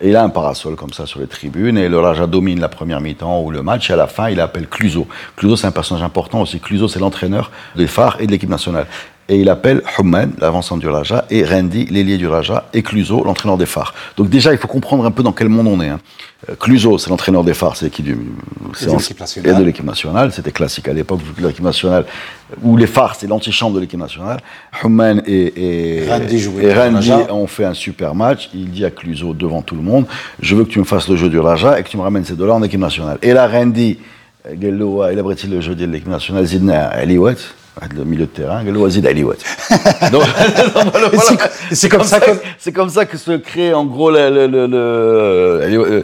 Et 0.00 0.08
il 0.08 0.16
a 0.16 0.24
un 0.24 0.28
parasol 0.28 0.74
comme 0.74 0.92
ça 0.92 1.06
sur 1.06 1.20
les 1.20 1.28
tribunes, 1.28 1.78
et 1.78 1.88
le 1.88 2.00
Raja 2.00 2.26
domine 2.26 2.58
la 2.58 2.68
première 2.68 3.00
mi-temps 3.00 3.40
ou 3.42 3.52
le 3.52 3.62
match, 3.62 3.88
et 3.90 3.92
à 3.92 3.96
la 3.96 4.08
fin, 4.08 4.28
il 4.28 4.40
appelle 4.40 4.66
Cluzo. 4.66 5.06
Cluzo, 5.36 5.54
c'est 5.54 5.68
un 5.68 5.70
personnage 5.70 6.02
important 6.02 6.40
aussi. 6.40 6.58
Cluzo, 6.58 6.88
c'est 6.88 6.98
l'entraîneur 6.98 7.52
des 7.76 7.86
phares 7.86 8.16
et 8.18 8.26
de 8.26 8.32
l'équipe 8.32 8.50
nationale 8.50 8.86
et 9.28 9.36
il 9.36 9.48
appelle 9.48 9.82
Humman, 9.98 10.32
l'avancement 10.38 10.76
du 10.76 10.88
Raja, 10.88 11.24
et 11.30 11.44
Randy, 11.44 11.86
l'ailier 11.86 12.18
du 12.18 12.26
Raja, 12.26 12.68
et 12.74 12.82
Cluzo, 12.82 13.24
l'entraîneur 13.24 13.56
des 13.56 13.66
phares. 13.66 13.94
Donc 14.16 14.28
déjà, 14.28 14.52
il 14.52 14.58
faut 14.58 14.68
comprendre 14.68 15.06
un 15.06 15.10
peu 15.10 15.22
dans 15.22 15.32
quel 15.32 15.48
monde 15.48 15.66
on 15.66 15.80
est. 15.80 15.88
Hein. 15.88 16.00
Euh, 16.50 16.54
Cluzo, 16.56 16.98
c'est 16.98 17.08
l'entraîneur 17.08 17.42
des 17.42 17.54
phares, 17.54 17.76
c'est 17.76 17.86
l'équipe 17.86 18.04
du... 18.04 18.12
Euh, 18.12 18.98
c'est 18.98 19.42
de 19.42 19.62
l'équipe 19.62 19.84
nationale, 19.84 20.30
c'était 20.32 20.50
classique 20.50 20.88
à 20.88 20.92
l'époque, 20.92 21.20
l'équipe 21.38 21.64
nationale, 21.64 22.04
où 22.62 22.76
les 22.76 22.86
phares, 22.86 23.14
c'est 23.14 23.26
l'antichambre 23.26 23.76
de 23.76 23.80
l'équipe 23.80 23.98
nationale. 23.98 24.40
Humman 24.82 25.22
et, 25.26 26.02
et 26.02 26.10
Randy, 26.10 27.10
et 27.10 27.30
ont 27.30 27.46
fait 27.46 27.64
un 27.64 27.74
super 27.74 28.14
match, 28.14 28.50
il 28.52 28.70
dit 28.70 28.84
à 28.84 28.90
Cluzo 28.90 29.32
devant 29.32 29.62
tout 29.62 29.74
le 29.74 29.82
monde, 29.82 30.04
je 30.40 30.54
veux 30.54 30.64
que 30.64 30.70
tu 30.70 30.78
me 30.78 30.84
fasses 30.84 31.08
le 31.08 31.16
jeu 31.16 31.30
du 31.30 31.38
Raja 31.38 31.78
et 31.78 31.82
que 31.82 31.88
tu 31.88 31.96
me 31.96 32.02
ramènes 32.02 32.24
ces 32.24 32.34
deux-là 32.34 32.54
en 32.54 32.62
équipe 32.62 32.80
nationale. 32.80 33.18
Et 33.22 33.32
là, 33.32 33.46
Randy, 33.46 33.98
euh, 34.46 34.54
il 34.60 34.68
a 34.68 35.48
le 35.48 35.60
jeu 35.62 35.74
de 35.74 35.86
l'équipe 35.86 36.08
nationale, 36.08 36.44
Zidna 36.44 36.88
Aliouet, 36.88 37.36
ah, 37.80 37.86
le 37.92 38.04
milieu 38.04 38.26
de 38.26 38.30
terrain, 38.30 38.62
C'est 41.72 41.88
comme, 41.88 42.04
ça, 42.04 42.20
c'est 42.56 42.72
comme 42.72 42.88
ça 42.88 43.04
que 43.04 43.16
se 43.16 43.32
crée 43.32 43.74
en 43.74 43.84
gros 43.84 44.12
le, 44.12 44.30
le, 44.30 44.46
le, 44.46 44.68
euh, 44.72 46.02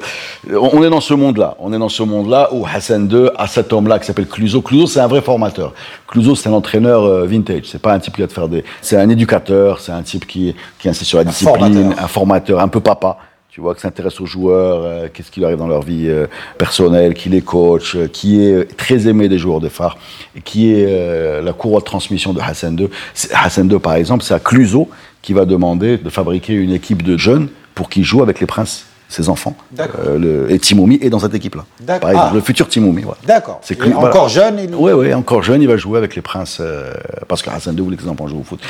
euh, 0.51 0.59
on 0.61 0.83
est 0.83 0.91
dans 0.91 1.01
ce 1.01 1.15
monde-là. 1.15 1.55
On 1.61 1.73
est 1.73 1.79
dans 1.79 1.89
ce 1.89 2.03
monde-là 2.03 2.49
où 2.53 2.67
Hassan 2.67 3.09
II 3.11 3.29
a 3.39 3.47
cet 3.47 3.73
homme-là 3.73 4.01
qui 4.01 4.07
s'appelle 4.07 4.27
Cluzo. 4.27 4.63
Cluzo, 4.63 4.89
c'est 4.89 4.99
un 4.99 5.07
vrai 5.07 5.21
formateur. 5.21 5.73
Cluzo, 6.09 6.35
c'est 6.35 6.49
un 6.49 6.55
entraîneur 6.55 7.05
euh, 7.05 7.25
vintage. 7.25 7.67
C'est 7.67 7.81
pas 7.81 7.93
un 7.93 8.01
type 8.01 8.17
qui 8.17 8.23
va 8.23 8.27
te 8.27 8.33
faire 8.33 8.49
des, 8.49 8.65
c'est 8.83 8.97
un 8.97 9.09
éducateur, 9.09 9.79
c'est 9.79 9.93
un 9.93 10.03
type 10.03 10.27
qui, 10.27 10.57
qui 10.81 10.89
insiste 10.89 11.09
sur 11.09 11.19
la 11.19 11.25
discipline, 11.25 11.95
un 11.97 12.09
formateur, 12.09 12.59
un 12.59 12.69
peu 12.69 12.81
papa. 12.81 13.17
Tu 13.53 13.61
vois, 13.61 13.75
qui 13.75 13.81
s'intéresse 13.81 14.21
aux 14.21 14.27
joueurs, 14.27 14.83
euh, 14.85 15.09
qu'est-ce 15.13 15.29
qui 15.33 15.41
leur 15.41 15.49
arrive 15.49 15.59
dans 15.59 15.67
leur 15.67 15.83
vie 15.83 16.07
euh, 16.09 16.29
personnelle, 16.57 17.15
qui 17.15 17.29
les 17.29 17.43
coach, 17.43 17.97
euh, 17.97 18.07
qui 18.07 18.41
est 18.41 18.77
très 18.77 19.09
aimé 19.09 19.29
des 19.29 19.39
joueurs 19.39 19.59
de 19.59 19.69
phare, 19.69 19.99
qui 20.45 20.73
est 20.73 21.43
la 21.43 21.53
courroie 21.53 21.81
de 21.81 21.85
transmission 21.85 22.33
de 22.33 22.41
Hassan 22.41 22.79
II. 22.79 22.89
Hassan 23.33 23.69
II, 23.69 23.81
par 23.81 23.95
exemple, 23.95 24.23
c'est 24.23 24.35
à 24.35 24.39
Cluzo 24.39 24.89
qui 25.21 25.33
va 25.33 25.47
demander 25.47 25.99
de 25.99 26.11
fabriquer 26.11 26.53
une 26.53 26.71
équipe 26.71 27.03
de 27.03 27.17
jeunes 27.17 27.49
pour 27.75 27.91
qu'ils 27.91 28.05
jouent 28.05 28.23
avec 28.23 28.39
les 28.39 28.47
princes 28.47 28.87
ses 29.11 29.29
enfants. 29.29 29.55
Euh, 29.79 30.19
le- 30.19 30.51
et 30.53 30.59
Timoumi 30.59 30.99
est 31.03 31.11
dans 31.11 31.19
cette 31.19 31.35
équipe-là. 31.35 31.65
Par 32.01 32.11
exemple, 32.11 32.29
Ah. 32.31 32.35
le 32.35 32.41
futur 32.41 32.69
Timoumi. 32.69 33.03
Voilà. 33.03 33.19
D'accord. 33.27 33.61
C'est 33.63 33.75
que- 33.75 33.89
encore 33.91 34.29
voilà. 34.29 34.29
jeune, 34.29 34.59
il... 34.61 34.75
Oui, 34.75 34.93
oui, 34.93 35.13
encore 35.13 35.43
jeune, 35.43 35.61
il 35.61 35.69
va 35.69 35.77
jouer 35.77 35.99
avec 35.99 36.15
les 36.17 36.23
princes, 36.23 36.59
euh, 36.61 36.93
parce 37.29 37.43
que 37.43 37.51
Hassan 37.51 37.75
II 37.77 37.83
voulait 37.83 37.97
que 37.97 38.03
les 38.03 38.09
enfants 38.09 38.27
jouent 38.29 38.41
au 38.41 38.45
foot. 38.45 38.61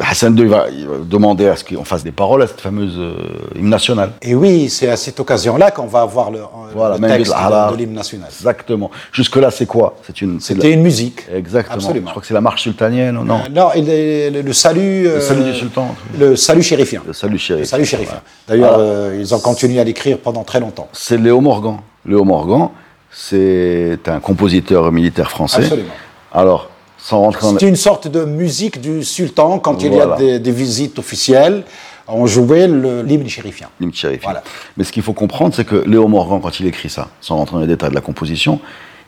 Hassan 0.00 0.36
II, 0.36 0.42
il 0.44 0.48
va, 0.48 0.66
il 0.70 0.86
va 0.86 0.94
demander 1.04 1.48
à 1.48 1.56
ce 1.56 1.64
qu'on 1.64 1.84
fasse 1.84 2.04
des 2.04 2.12
paroles 2.12 2.42
à 2.42 2.46
cette 2.46 2.60
fameuse 2.60 2.94
euh, 2.96 3.14
hymne 3.56 3.68
nationale. 3.68 4.10
Et 4.22 4.34
oui, 4.34 4.68
c'est 4.70 4.88
à 4.88 4.96
cette 4.96 5.18
occasion-là 5.20 5.70
qu'on 5.72 5.86
va 5.86 6.00
avoir 6.02 6.30
le, 6.30 6.40
Voilà, 6.74 6.96
le 6.96 7.06
texte 7.08 7.32
de, 7.32 7.76
l'hymne 7.76 7.94
national. 7.94 8.28
Exactement. 8.30 8.90
Jusque-là, 9.12 9.50
c'est 9.50 9.66
quoi? 9.66 9.96
C'est 10.06 10.20
une. 10.22 10.40
C'était 10.40 10.68
la- 10.68 10.74
une 10.74 10.82
musique. 10.82 11.26
Exactement. 11.34 11.78
Je 11.80 11.84
Absolument. 11.86 12.10
crois 12.10 12.20
que 12.22 12.28
c'est 12.28 12.34
la 12.34 12.40
marche 12.40 12.62
sultanienne, 12.62 13.14
non? 13.14 13.40
Non, 13.52 13.68
le, 13.74 14.42
le 14.42 14.52
salut... 14.52 15.04
Le 15.04 15.20
salut 15.20 15.44
du 15.44 15.54
sultan. 15.54 15.94
Le 16.18 16.36
salut 16.36 16.62
chérifien. 16.62 17.02
Le 17.06 17.12
salut 17.12 17.38
chéri. 17.38 17.60
Le 17.60 17.64
salut 17.66 17.84
chérifien. 17.84 18.20
D'ailleurs, 18.46 18.78
Voilà. 18.78 19.14
ils 19.16 19.34
ont 19.34 19.40
continué 19.40 19.80
à 19.80 19.84
l'écrire 19.88 20.18
pendant 20.18 20.44
très 20.44 20.60
longtemps. 20.60 20.88
C'est 20.92 21.18
Léo 21.18 21.40
Morgan. 21.40 21.78
Léo 22.06 22.24
Morgan, 22.24 22.68
c'est 23.10 23.98
un 24.06 24.20
compositeur 24.20 24.92
militaire 24.92 25.30
français. 25.30 25.62
Absolument. 25.64 25.88
Alors, 26.32 26.70
sans 26.98 27.20
rentrer 27.20 27.42
dans. 27.52 27.58
C'est 27.58 27.68
une 27.68 27.76
sorte 27.76 28.06
de 28.08 28.24
musique 28.24 28.80
du 28.80 29.02
sultan 29.02 29.58
quand 29.58 29.82
il 29.82 29.94
y 29.94 30.00
a 30.00 30.16
des, 30.16 30.38
des 30.38 30.52
visites 30.52 30.98
officielles. 30.98 31.64
On 32.10 32.26
jouait 32.26 32.66
le- 32.68 33.02
l'hymne 33.02 33.28
chérifien. 33.28 33.68
l'hymne 33.80 33.92
chérifien. 33.92 34.22
Voilà. 34.30 34.42
Mais 34.76 34.84
ce 34.84 34.92
qu'il 34.92 35.02
faut 35.02 35.12
comprendre, 35.12 35.54
c'est 35.54 35.64
que 35.66 35.76
Léo 35.86 36.08
Morgan, 36.08 36.40
quand 36.40 36.58
il 36.60 36.66
écrit 36.66 36.88
ça, 36.88 37.08
sans 37.20 37.36
rentrer 37.36 37.56
dans 37.56 37.60
les 37.60 37.66
détails 37.66 37.90
de 37.90 37.94
la 37.94 38.00
composition, 38.00 38.60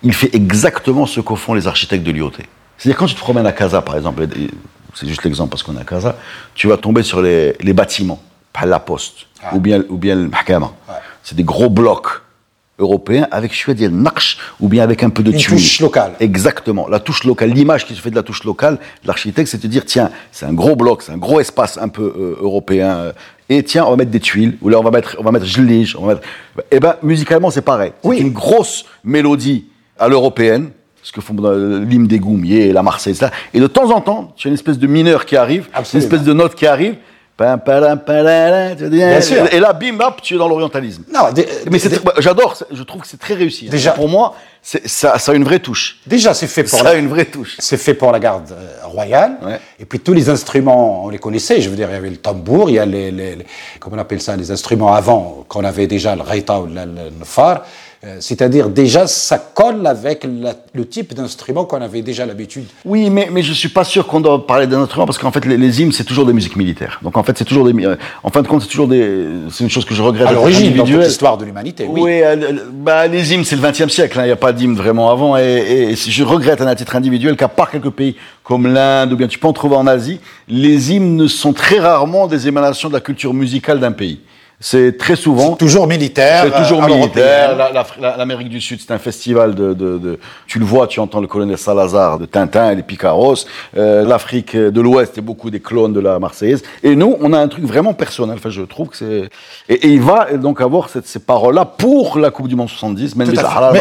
il 0.03 0.13
fait 0.13 0.35
exactement 0.35 1.07
ce 1.07 1.21
qu'au 1.21 1.37
font 1.37 1.55
les 1.55 1.67
architectes 1.67 2.05
de 2.05 2.11
l'IoT. 2.13 2.33
C'est-à-dire 2.77 2.99
quand 2.99 3.07
tu 3.07 3.15
te 3.15 3.21
promènes 3.21 3.47
à 3.47 3.53
Casa, 3.53 3.81
par 3.83 3.97
exemple, 3.97 4.27
c'est 4.95 5.07
juste 5.07 5.25
l'exemple 5.25 5.51
parce 5.51 5.63
qu'on 5.63 5.77
est 5.77 5.81
à 5.81 5.85
Casa, 5.85 6.17
tu 6.55 6.69
vas 6.69 6.77
tomber 6.77 7.03
sur 7.03 7.21
les, 7.23 7.55
les 7.61 7.73
bâtiments, 7.73 8.21
pas 8.53 8.67
la 8.67 8.79
poste, 8.81 9.27
Ah. 9.43 9.55
ou 9.55 9.61
bien, 9.61 9.83
ou 9.89 9.97
bien 9.97 10.15
le 10.17 10.29
mahkama. 10.29 10.73
C'est 11.23 11.35
des 11.37 11.45
gros 11.45 11.71
blocs 11.71 12.09
européens 12.79 13.29
avec 13.31 13.53
je 13.55 13.71
vais 13.71 13.89
naqsh 13.89 14.39
ou 14.59 14.69
bien 14.69 14.83
avec 14.83 15.03
un 15.03 15.11
peu 15.11 15.23
de 15.23 15.31
Une 15.33 15.37
tuile. 15.39 15.57
touche 15.59 15.81
locale. 15.81 16.13
Exactement. 16.21 16.89
La 16.89 16.99
touche 16.99 17.25
locale, 17.25 17.51
l'image 17.51 17.85
qui 17.87 17.95
se 17.95 18.01
fait 18.01 18.11
de 18.11 18.17
la 18.17 18.23
touche 18.23 18.43
locale, 18.45 18.77
de 19.03 19.07
l'architecte, 19.09 19.49
c'est 19.51 19.63
de 19.63 19.69
dire, 19.69 19.85
tiens, 19.85 20.11
c'est 20.33 20.47
un 20.47 20.55
gros 20.55 20.77
bloc, 20.77 21.03
c'est 21.03 21.13
un 21.13 21.19
gros 21.19 21.41
espace 21.41 21.77
un 21.79 21.89
peu 21.89 22.03
euh, 22.19 22.37
européen, 22.41 22.97
euh, 22.97 23.13
et 23.51 23.63
tiens, 23.65 23.85
on 23.85 23.91
va 23.91 23.97
mettre 23.97 24.11
des 24.11 24.21
tuiles, 24.21 24.57
ou 24.63 24.69
là 24.71 24.79
on 24.79 24.83
va 24.83 24.91
mettre, 24.91 25.17
on 25.19 25.23
va 25.23 25.31
mettre 25.33 25.45
Jlige, 25.45 25.95
on 25.99 26.07
va 26.07 26.15
mettre... 26.15 26.27
Eh 26.71 26.81
ben, 26.81 26.97
musicalement, 27.03 27.51
c'est 27.51 27.61
pareil. 27.63 27.93
Oui. 28.03 28.17
C'est 28.19 28.23
une 28.23 28.33
grosse 28.33 28.85
mélodie 29.05 29.67
à 29.99 30.09
l'européenne, 30.09 30.71
ce 31.03 31.13
que 31.13 31.21
font 31.21 31.35
dans 31.35 31.53
l'hymne 31.53 32.07
des 32.07 32.19
Goumiers, 32.19 32.73
la 32.73 32.83
Marseillaise, 32.83 33.21
là. 33.21 33.31
Et 33.53 33.61
de 33.61 33.67
temps 33.67 33.91
en 33.91 34.01
temps, 34.01 34.33
tu 34.37 34.47
as 34.47 34.51
une 34.51 34.55
espèce 34.55 34.79
de 34.79 34.87
mineur 34.87 35.27
qui 35.27 35.37
arrive, 35.37 35.69
Absolument. 35.75 36.07
une 36.09 36.13
espèce 36.15 36.27
de 36.27 36.33
note 36.33 36.55
qui 36.55 36.67
arrive, 36.67 36.97
Bien 39.09 39.21
sûr. 39.21 39.47
et 39.53 39.61
là, 39.61 39.73
bim, 39.73 39.99
hop, 40.01 40.21
tu 40.23 40.35
es 40.35 40.39
dans 40.39 40.49
l'orientalisme. 40.49 41.05
Non, 41.13 41.33
des- 41.33 41.47
Mais 41.71 41.79
très- 41.79 41.99
j'adore, 42.19 42.55
je 42.71 42.83
trouve 42.83 43.03
que 43.03 43.07
c'est 43.09 43.19
très 43.21 43.35
réussi. 43.35 43.67
hein. 43.67 43.71
Déjà- 43.71 43.93
Pour 43.93 44.09
moi, 44.09 44.35
ça, 44.63 45.19
ça 45.19 45.33
a 45.33 45.35
une 45.35 45.45
vraie 45.45 45.59
touche. 45.61 45.99
déjà, 46.07 46.35
c'est 46.35 46.47
fait 46.47 46.65
pour 46.65 46.79
Ça 46.79 46.85
la, 46.85 46.91
a 46.91 46.95
une 46.95 47.09
vraie 47.09 47.25
touche. 47.25 47.57
c'est 47.59 47.77
fait 47.79 47.95
pour 47.95 48.13
la 48.13 48.19
garde 48.19 48.53
euh, 48.53 48.87
royale. 48.87 49.33
Ouais. 49.43 49.59
Et 49.79 49.85
puis 49.87 50.01
tous 50.01 50.13
les 50.13 50.29
instruments, 50.29 51.05
on 51.05 51.09
les 51.09 51.19
connaissait. 51.19 51.61
Je 51.61 51.71
veux 51.71 51.77
dire, 51.77 51.89
il 51.91 51.95
y 51.95 51.97
avait 51.97 52.11
le 52.11 52.17
tambour, 52.19 52.69
il 52.71 52.75
y 52.75 52.79
a 52.79 52.85
les, 52.87 53.11
les- 53.11 53.37
les- 53.37 53.47
comment 53.79 53.97
on 53.97 53.99
appelle 54.01 54.21
ça, 54.21 54.37
les 54.37 54.51
instruments 54.51 54.93
avant, 54.95 55.45
qu'on 55.49 55.65
avait 55.65 55.87
déjà 55.87 56.15
le 56.17 56.23
reita 56.23 56.61
ou 56.61 56.67
le, 56.67 56.75
le, 56.75 57.11
le 57.19 57.25
phare. 57.25 57.63
Euh, 58.03 58.17
C'est-à-dire 58.21 58.71
déjà, 58.71 59.07
ça 59.07 59.37
colle 59.37 59.87
avec 59.87 60.25
la- 60.25 60.55
le 60.73 60.87
type 60.89 61.13
d'instrument 61.13 61.67
qu'on 61.67 61.83
avait 61.83 62.01
déjà 62.01 62.25
l'habitude. 62.25 62.65
Oui, 62.87 63.11
mais, 63.11 63.29
mais 63.31 63.43
je 63.43 63.53
suis 63.53 63.69
pas 63.69 63.85
sûr 63.85 64.07
qu'on 64.07 64.21
doit 64.23 64.47
parler 64.47 64.67
d'un 64.67 64.81
instrument 64.81 65.05
parce 65.05 65.19
qu'en 65.19 65.31
fait, 65.31 65.45
les, 65.45 65.59
les 65.59 65.83
hymnes, 65.83 65.93
c'est 65.93 66.05
toujours 66.05 66.25
des 66.25 66.33
musiques 66.33 66.57
militaires. 66.57 66.99
Donc 67.03 67.19
en 67.19 67.23
fait, 67.23 67.37
c'est 67.37 67.45
toujours 67.45 67.67
des. 67.71 67.75
euh, 67.85 67.97
En 68.25 68.31
fin 68.31 68.41
de 68.41 68.49
compte, 68.49 68.63
c'est 68.63 68.69
toujours 68.69 68.89
des. 68.89 69.27
C'est 69.51 69.65
une 69.65 69.69
chose 69.69 69.85
que 69.85 69.95
je 69.95 70.01
regrette. 70.03 70.29
À 70.29 70.33
l'origine, 70.33 70.69
dans 70.69 70.71
toute 70.71 70.81
individuel. 70.81 71.07
l'histoire 71.09 71.37
de 71.37 71.45
l'humanité, 71.45 71.87
oui. 71.91 72.01
Oui, 72.03 72.23
euh, 72.23 72.37
bah, 72.73 73.07
les 73.07 73.35
hymnes, 73.35 73.45
c'est 73.45 73.57
le 73.57 73.61
XXe 73.63 73.89
siècle. 73.93 74.19
hein. 74.19 74.23
Il 74.23 74.29
n'y 74.29 74.33
a 74.33 74.37
pas 74.37 74.55
d'hymne 74.55 74.77
vraiment 74.77 75.11
avant. 75.11 75.37
Et, 75.37 75.43
et- 75.43 75.91
et 75.91 75.95
je 75.95 76.25
regrette 76.25 76.63
à 76.63 76.75
titre 76.75 76.97
individuel 76.97 77.37
qu'à 77.37 77.49
part 77.49 77.71
quelques 77.71 77.91
pays 77.91 78.17
comme 78.43 78.67
l'Inde 78.67 79.13
ou 79.13 79.17
bien 79.17 79.29
tu 79.29 79.39
peux 79.39 79.47
en 79.47 79.53
trouver 79.53 79.77
en 79.77 79.87
Asie, 79.87 80.21
les 80.49 80.93
hymnes 80.93 81.29
sont 81.29 81.53
très 81.53 81.79
rarement 81.81 82.27
des 82.29 82.49
émanations 82.49 82.89
de 82.89 82.95
la 82.95 83.01
culture 83.01 83.35
musicale 83.35 83.79
d'un 83.79 83.93
pays. 83.93 84.21
C'est 84.63 84.99
très 84.99 85.17
souvent. 85.17 85.55
Toujours 85.57 85.87
militaire. 85.87 86.45
C'est 86.45 86.63
toujours 86.63 86.85
euh, 86.85 86.87
militaire. 86.87 87.57
L'Amérique 88.19 88.51
du 88.51 88.61
Sud, 88.61 88.79
c'est 88.87 88.93
un 88.93 88.99
festival 88.99 89.55
de, 89.55 89.73
de, 89.73 89.97
de- 89.97 90.19
Tu 90.47 90.59
le 90.59 90.67
vois, 90.67 90.87
tu 90.87 91.01
entends 91.01 91.21
le 91.21 91.27
colonel 91.27 91.57
Salazar 91.57 92.19
de 92.19 92.27
Tintin 92.27 92.71
et 92.73 92.75
les 92.77 92.83
Picaros. 92.83 93.37
Euh, 93.79 94.05
L'Afrique 94.07 94.55
de 94.55 94.81
l'Ouest, 94.83 95.13
c'est 95.15 95.21
beaucoup 95.23 95.49
des 95.51 95.61
clones 95.61 95.95
de 95.95 96.01
la 96.01 96.19
Marseillaise. 96.19 96.63
Et 96.83 96.95
nous, 96.95 97.17
on 97.23 97.33
a 97.33 97.39
un 97.39 97.49
truc 97.49 97.65
vraiment 97.65 97.95
personnel. 97.95 98.37
Enfin, 98.39 98.51
je 98.51 98.61
trouve 98.63 98.89
que 98.89 98.97
c'est. 98.99 99.31
Et, 99.71 99.87
et 99.87 99.89
il 99.89 100.03
va 100.03 100.33
donc 100.35 100.61
avoir 100.61 100.91
cette- 100.91 101.07
ces 101.07 101.21
paroles-là 101.21 101.65
pour 101.65 102.19
la 102.19 102.31
Coupe 102.31 102.49
du 102.49 102.55
Monde 102.57 102.69
70. 102.69 103.17
même 103.17 103.29
Tout 103.29 103.33
les 103.33 103.39
à 103.39 103.43
fait. 103.45 103.49
Sahara, 103.49 103.73
Mais 103.73 103.81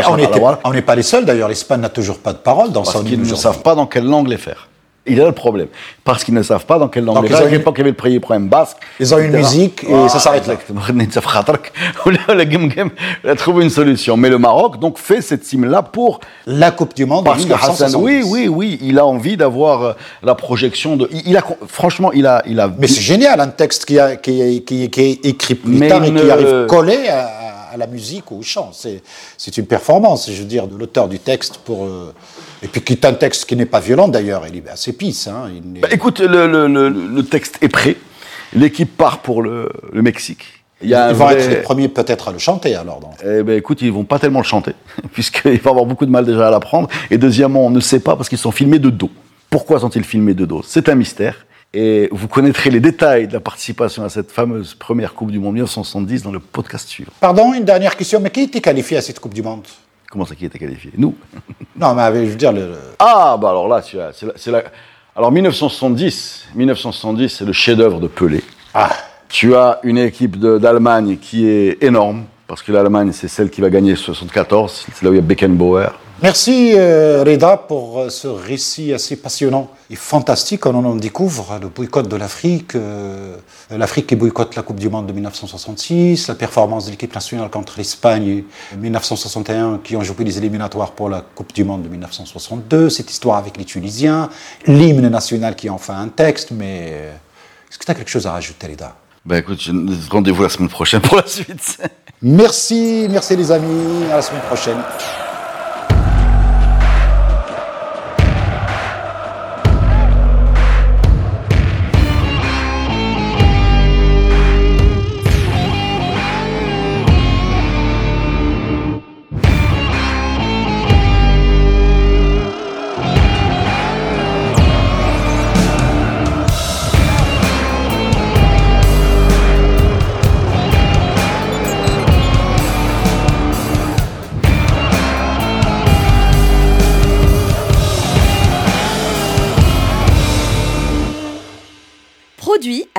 on 0.64 0.72
n'est 0.72 0.82
pas 0.82 0.96
les 0.96 1.04
seuls, 1.04 1.26
d'ailleurs. 1.26 1.50
L'Espagne 1.50 1.82
n'a 1.82 1.90
toujours 1.90 2.20
pas 2.20 2.32
de 2.32 2.38
parole 2.38 2.72
dans 2.72 2.84
Parce 2.84 2.94
son 2.96 3.04
qu'ils 3.04 3.16
hymne 3.16 3.20
ne 3.22 3.26
aujourd'hui. 3.26 3.44
savent 3.44 3.62
pas 3.64 3.76
dans 3.76 3.86
quelle 3.86 4.06
langue 4.06 4.30
les 4.30 4.38
faire. 4.38 4.70
Il 5.06 5.14
est 5.18 5.22
là 5.22 5.28
le 5.28 5.32
problème. 5.32 5.68
Parce 6.04 6.24
qu'ils 6.24 6.34
ne 6.34 6.44
savent 6.44 6.66
pas 6.66 6.78
dans 6.78 6.88
quelle 6.88 7.06
langue 7.06 7.26
ils 7.28 7.34
ont 7.34 7.38
À 7.38 7.46
l'époque, 7.46 7.76
il 7.78 7.80
y 7.80 7.82
avait 7.82 7.92
le 7.92 7.96
premier 7.96 8.20
problème 8.20 8.48
basque. 8.48 8.78
Ils 9.00 9.14
ont 9.14 9.18
une 9.18 9.32
musique 9.32 9.84
et 9.84 10.10
ça 10.10 10.20
s'arrête 10.20 10.46
là. 10.48 10.56
Gem 12.50 12.72
Gem, 12.72 12.90
il 13.24 13.30
a 13.30 13.36
trouvé 13.36 13.64
une 13.64 13.70
solution. 13.70 14.18
Mais 14.18 14.30
le 14.30 14.38
Maroc, 14.38 14.80
donc, 14.80 14.98
fait 14.98 15.22
cette 15.22 15.52
hymne-là 15.52 15.82
pour 15.84 16.20
La 16.46 16.72
Coupe 16.72 16.96
du 16.96 17.06
Monde 17.06 17.26
parce 17.26 17.46
que 17.46 17.54
Hassan, 17.54 17.72
1970. 17.88 17.96
oui, 17.96 18.24
oui, 18.28 18.48
oui, 18.48 18.80
il 18.82 19.00
a 19.00 19.06
envie 19.06 19.38
d'avoir 19.38 19.84
euh, 19.84 19.94
la 20.24 20.36
projection 20.36 20.96
de. 20.96 21.10
Il, 21.26 21.36
a, 21.38 21.44
franchement, 21.68 22.12
il 22.12 22.26
a, 22.26 22.44
il 22.46 22.60
a. 22.60 22.72
Mais 22.78 22.88
c'est 22.88 23.02
génial, 23.02 23.40
un 23.40 23.48
texte 23.48 23.86
qui, 23.86 24.00
a, 24.00 24.16
qui, 24.16 24.42
est- 24.42 24.64
qui, 24.64 24.90
qui 24.90 25.02
est 25.02 25.26
écrit 25.26 25.56
plus 25.56 25.72
Mais 25.72 25.88
tard 25.88 26.04
et 26.04 26.14
qui 26.14 26.30
arrive 26.32 26.66
collé 26.68 27.08
à, 27.08 27.39
à 27.72 27.78
la 27.78 27.88
musique 27.88 28.32
ou 28.32 28.40
au 28.40 28.42
chant. 28.42 28.72
C'est, 28.74 29.58
une 29.58 29.66
performance, 29.66 30.30
je 30.32 30.40
veux 30.40 30.48
dire, 30.48 30.68
de 30.68 30.78
l'auteur 30.78 31.08
du 31.08 31.20
texte 31.20 31.58
pour. 31.66 31.86
euh, 31.86 32.14
et 32.64 32.68
puis 32.68 32.82
qui 32.82 32.94
est 32.94 33.06
un 33.06 33.14
texte 33.14 33.46
qui 33.46 33.56
n'est 33.56 33.66
pas 33.66 33.80
violent 33.80 34.08
d'ailleurs, 34.08 34.44
il 34.48 34.58
est 34.58 34.70
assez 34.70 34.94
pisse. 34.94 35.28
Hein, 35.28 35.50
Bah, 35.82 35.88
écoute, 35.92 36.20
le, 36.20 36.48
le, 36.48 36.68
le, 36.68 36.90
le 36.90 37.24
texte 37.26 37.58
est 37.62 37.70
prêt. 37.70 37.96
L'équipe 38.54 38.96
part 38.98 39.20
pour 39.22 39.42
le, 39.44 39.72
Mexique. 39.94 40.44
Il 40.82 40.90
y 40.90 40.94
a 40.94 41.06
un 41.08 41.10
ils 41.10 41.16
vont 41.16 41.26
vrai- 41.26 41.36
être 41.40 41.50
les 41.50 41.58
premiers 41.62 41.88
peut-être 41.90 42.30
à 42.30 42.32
le 42.32 42.38
chanter 42.40 42.74
alors. 42.76 43.00
donc. 43.00 43.12
Eh 43.24 43.44
ben, 43.44 43.58
écoute, 43.58 43.82
ils 43.82 43.92
vont 43.92 44.06
pas 44.06 44.18
tellement 44.18 44.40
le 44.40 44.46
chanter, 44.46 44.74
puisqu'il 45.14 45.60
va 45.60 45.72
avoir 45.72 45.86
beaucoup 45.86 46.06
de 46.06 46.12
mal 46.12 46.26
déjà 46.26 46.48
à 46.48 46.52
l'apprendre. 46.52 46.88
Et 47.12 47.18
deuxièmement, 47.18 47.66
on 47.66 47.70
ne 47.70 47.80
sait 47.82 48.00
pas 48.00 48.16
parce 48.16 48.30
qu'ils 48.30 48.38
sont 48.38 48.52
filmés 48.52 48.80
de 48.80 48.90
dos. 48.90 49.10
Pourquoi 49.50 49.80
sont-ils 49.80 50.04
filmés 50.04 50.34
de 50.34 50.46
dos? 50.46 50.62
C'est 50.66 50.90
un 50.90 50.96
mystère. 50.96 51.46
Et 51.74 52.10
vous 52.12 52.28
connaîtrez 52.28 52.72
les 52.72 52.80
détails 52.80 53.28
de 53.28 53.34
la 53.34 53.40
participation 53.40 54.04
à 54.04 54.10
cette 54.10 54.32
fameuse 54.32 54.74
première 54.74 55.14
Coupe 55.14 55.30
du 55.32 55.38
Monde 55.40 55.54
1970 55.54 56.24
dans 56.24 56.32
le 56.32 56.40
podcast 56.40 56.88
suivant. 56.90 57.12
Pardon, 57.20 57.54
une 57.54 57.64
dernière 57.64 57.96
question, 57.96 58.20
mais 58.20 58.32
qui 58.32 58.42
était 58.42 58.60
qualifié 58.62 58.98
à 58.98 59.02
cette 59.02 59.20
Coupe 59.20 59.36
du 59.36 59.44
Monde? 59.44 59.62
Comment 60.10 60.26
ça 60.26 60.34
qui 60.34 60.46
était 60.46 60.58
qualifié? 60.60 60.92
Nous. 60.98 61.16
Non, 61.80 61.94
mais 61.94 62.26
je 62.26 62.32
veux 62.32 62.36
dire, 62.36 62.52
le, 62.52 62.74
Ah, 63.00 63.38
bah 63.40 63.52
alors 63.52 63.68
là, 63.70 63.82
tu 63.82 63.98
as- 64.02 64.12
c'est 64.36 64.52
la, 64.52 64.64
Alors 65.16 65.32
1970, 65.32 66.48
1970, 66.56 67.30
c'est 67.38 67.46
le 67.46 67.54
chef-d'œuvre 67.54 68.00
de 68.02 68.08
Pelé. 68.08 68.44
Ah, 68.74 68.90
Tu 69.30 69.56
as 69.56 69.80
une 69.84 69.98
équipe 70.00 70.38
d'Allemagne 70.40 71.18
qui 71.22 71.48
est 71.48 71.82
énorme, 71.84 72.26
parce 72.50 72.64
que 72.64 72.72
l'Allemagne, 72.72 73.12
c'est 73.14 73.28
celle 73.28 73.52
qui 73.52 73.62
va 73.62 73.70
gagner 73.70 73.96
74. 73.96 74.88
C'est 74.92 75.04
là 75.04 75.12
où 75.12 75.14
il 75.14 75.18
y 75.18 75.20
a 75.20 75.22
Beckenbauer. 75.22 75.92
Merci 76.22 76.74
euh, 76.76 77.24
Reda 77.24 77.56
pour 77.56 78.00
euh, 78.00 78.10
ce 78.10 78.28
récit 78.28 78.92
assez 78.92 79.16
passionnant 79.16 79.70
et 79.90 79.96
fantastique. 79.96 80.66
On 80.66 80.74
en 80.74 80.96
découvre 80.96 81.60
le 81.62 81.70
boycott 81.70 82.10
de 82.10 82.16
l'Afrique, 82.16 82.76
euh, 82.76 83.38
l'Afrique 83.70 84.08
qui 84.08 84.16
boycotte 84.16 84.56
la 84.56 84.64
Coupe 84.64 84.80
du 84.80 84.90
Monde 84.90 85.06
de 85.06 85.14
1966, 85.14 86.28
la 86.28 86.36
performance 86.36 86.88
de 86.88 86.92
l'équipe 86.92 87.14
nationale 87.14 87.50
contre 87.52 87.76
l'Espagne 87.78 88.44
en 88.74 88.78
1961 88.78 89.80
qui 89.84 89.96
ont 89.96 90.04
joué 90.04 90.26
les 90.26 90.38
éliminatoires 90.40 90.92
pour 90.92 91.08
la 91.08 91.22
Coupe 91.22 91.54
du 91.54 91.64
Monde 91.64 91.84
de 91.84 91.88
1962, 91.88 92.90
cette 92.90 93.12
histoire 93.12 93.38
avec 93.38 93.58
les 93.58 93.64
Tunisiens, 93.64 94.30
l'hymne 94.66 95.08
national 95.08 95.56
qui 95.56 95.70
en 95.70 95.78
fait 95.78 95.94
un 95.94 96.10
texte, 96.10 96.50
mais 96.52 97.12
est-ce 97.70 97.78
que 97.78 97.86
tu 97.86 97.92
as 97.92 97.96
quelque 97.96 98.10
chose 98.10 98.26
à 98.26 98.32
rajouter 98.32 98.68
Reda? 98.68 98.96
Ben 99.30 99.38
écoute, 99.38 99.62
rendez-vous 100.10 100.42
la 100.42 100.50
semaine 100.50 100.70
prochaine 100.70 101.02
pour 101.02 101.18
la 101.18 101.28
suite. 101.28 101.78
Merci, 102.20 103.06
merci 103.12 103.36
les 103.36 103.52
amis, 103.52 104.06
à 104.12 104.16
la 104.16 104.22
semaine 104.24 104.42
prochaine. 104.42 104.78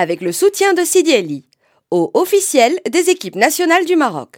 Avec 0.00 0.20
le 0.22 0.32
soutien 0.32 0.72
de 0.74 0.84
Sidi 0.84 1.14
Ali. 1.14 1.46
au 1.90 2.10
officiel 2.14 2.78
des 2.88 3.10
équipes 3.10 3.34
nationales 3.34 3.84
du 3.84 3.96
Maroc. 3.96 4.36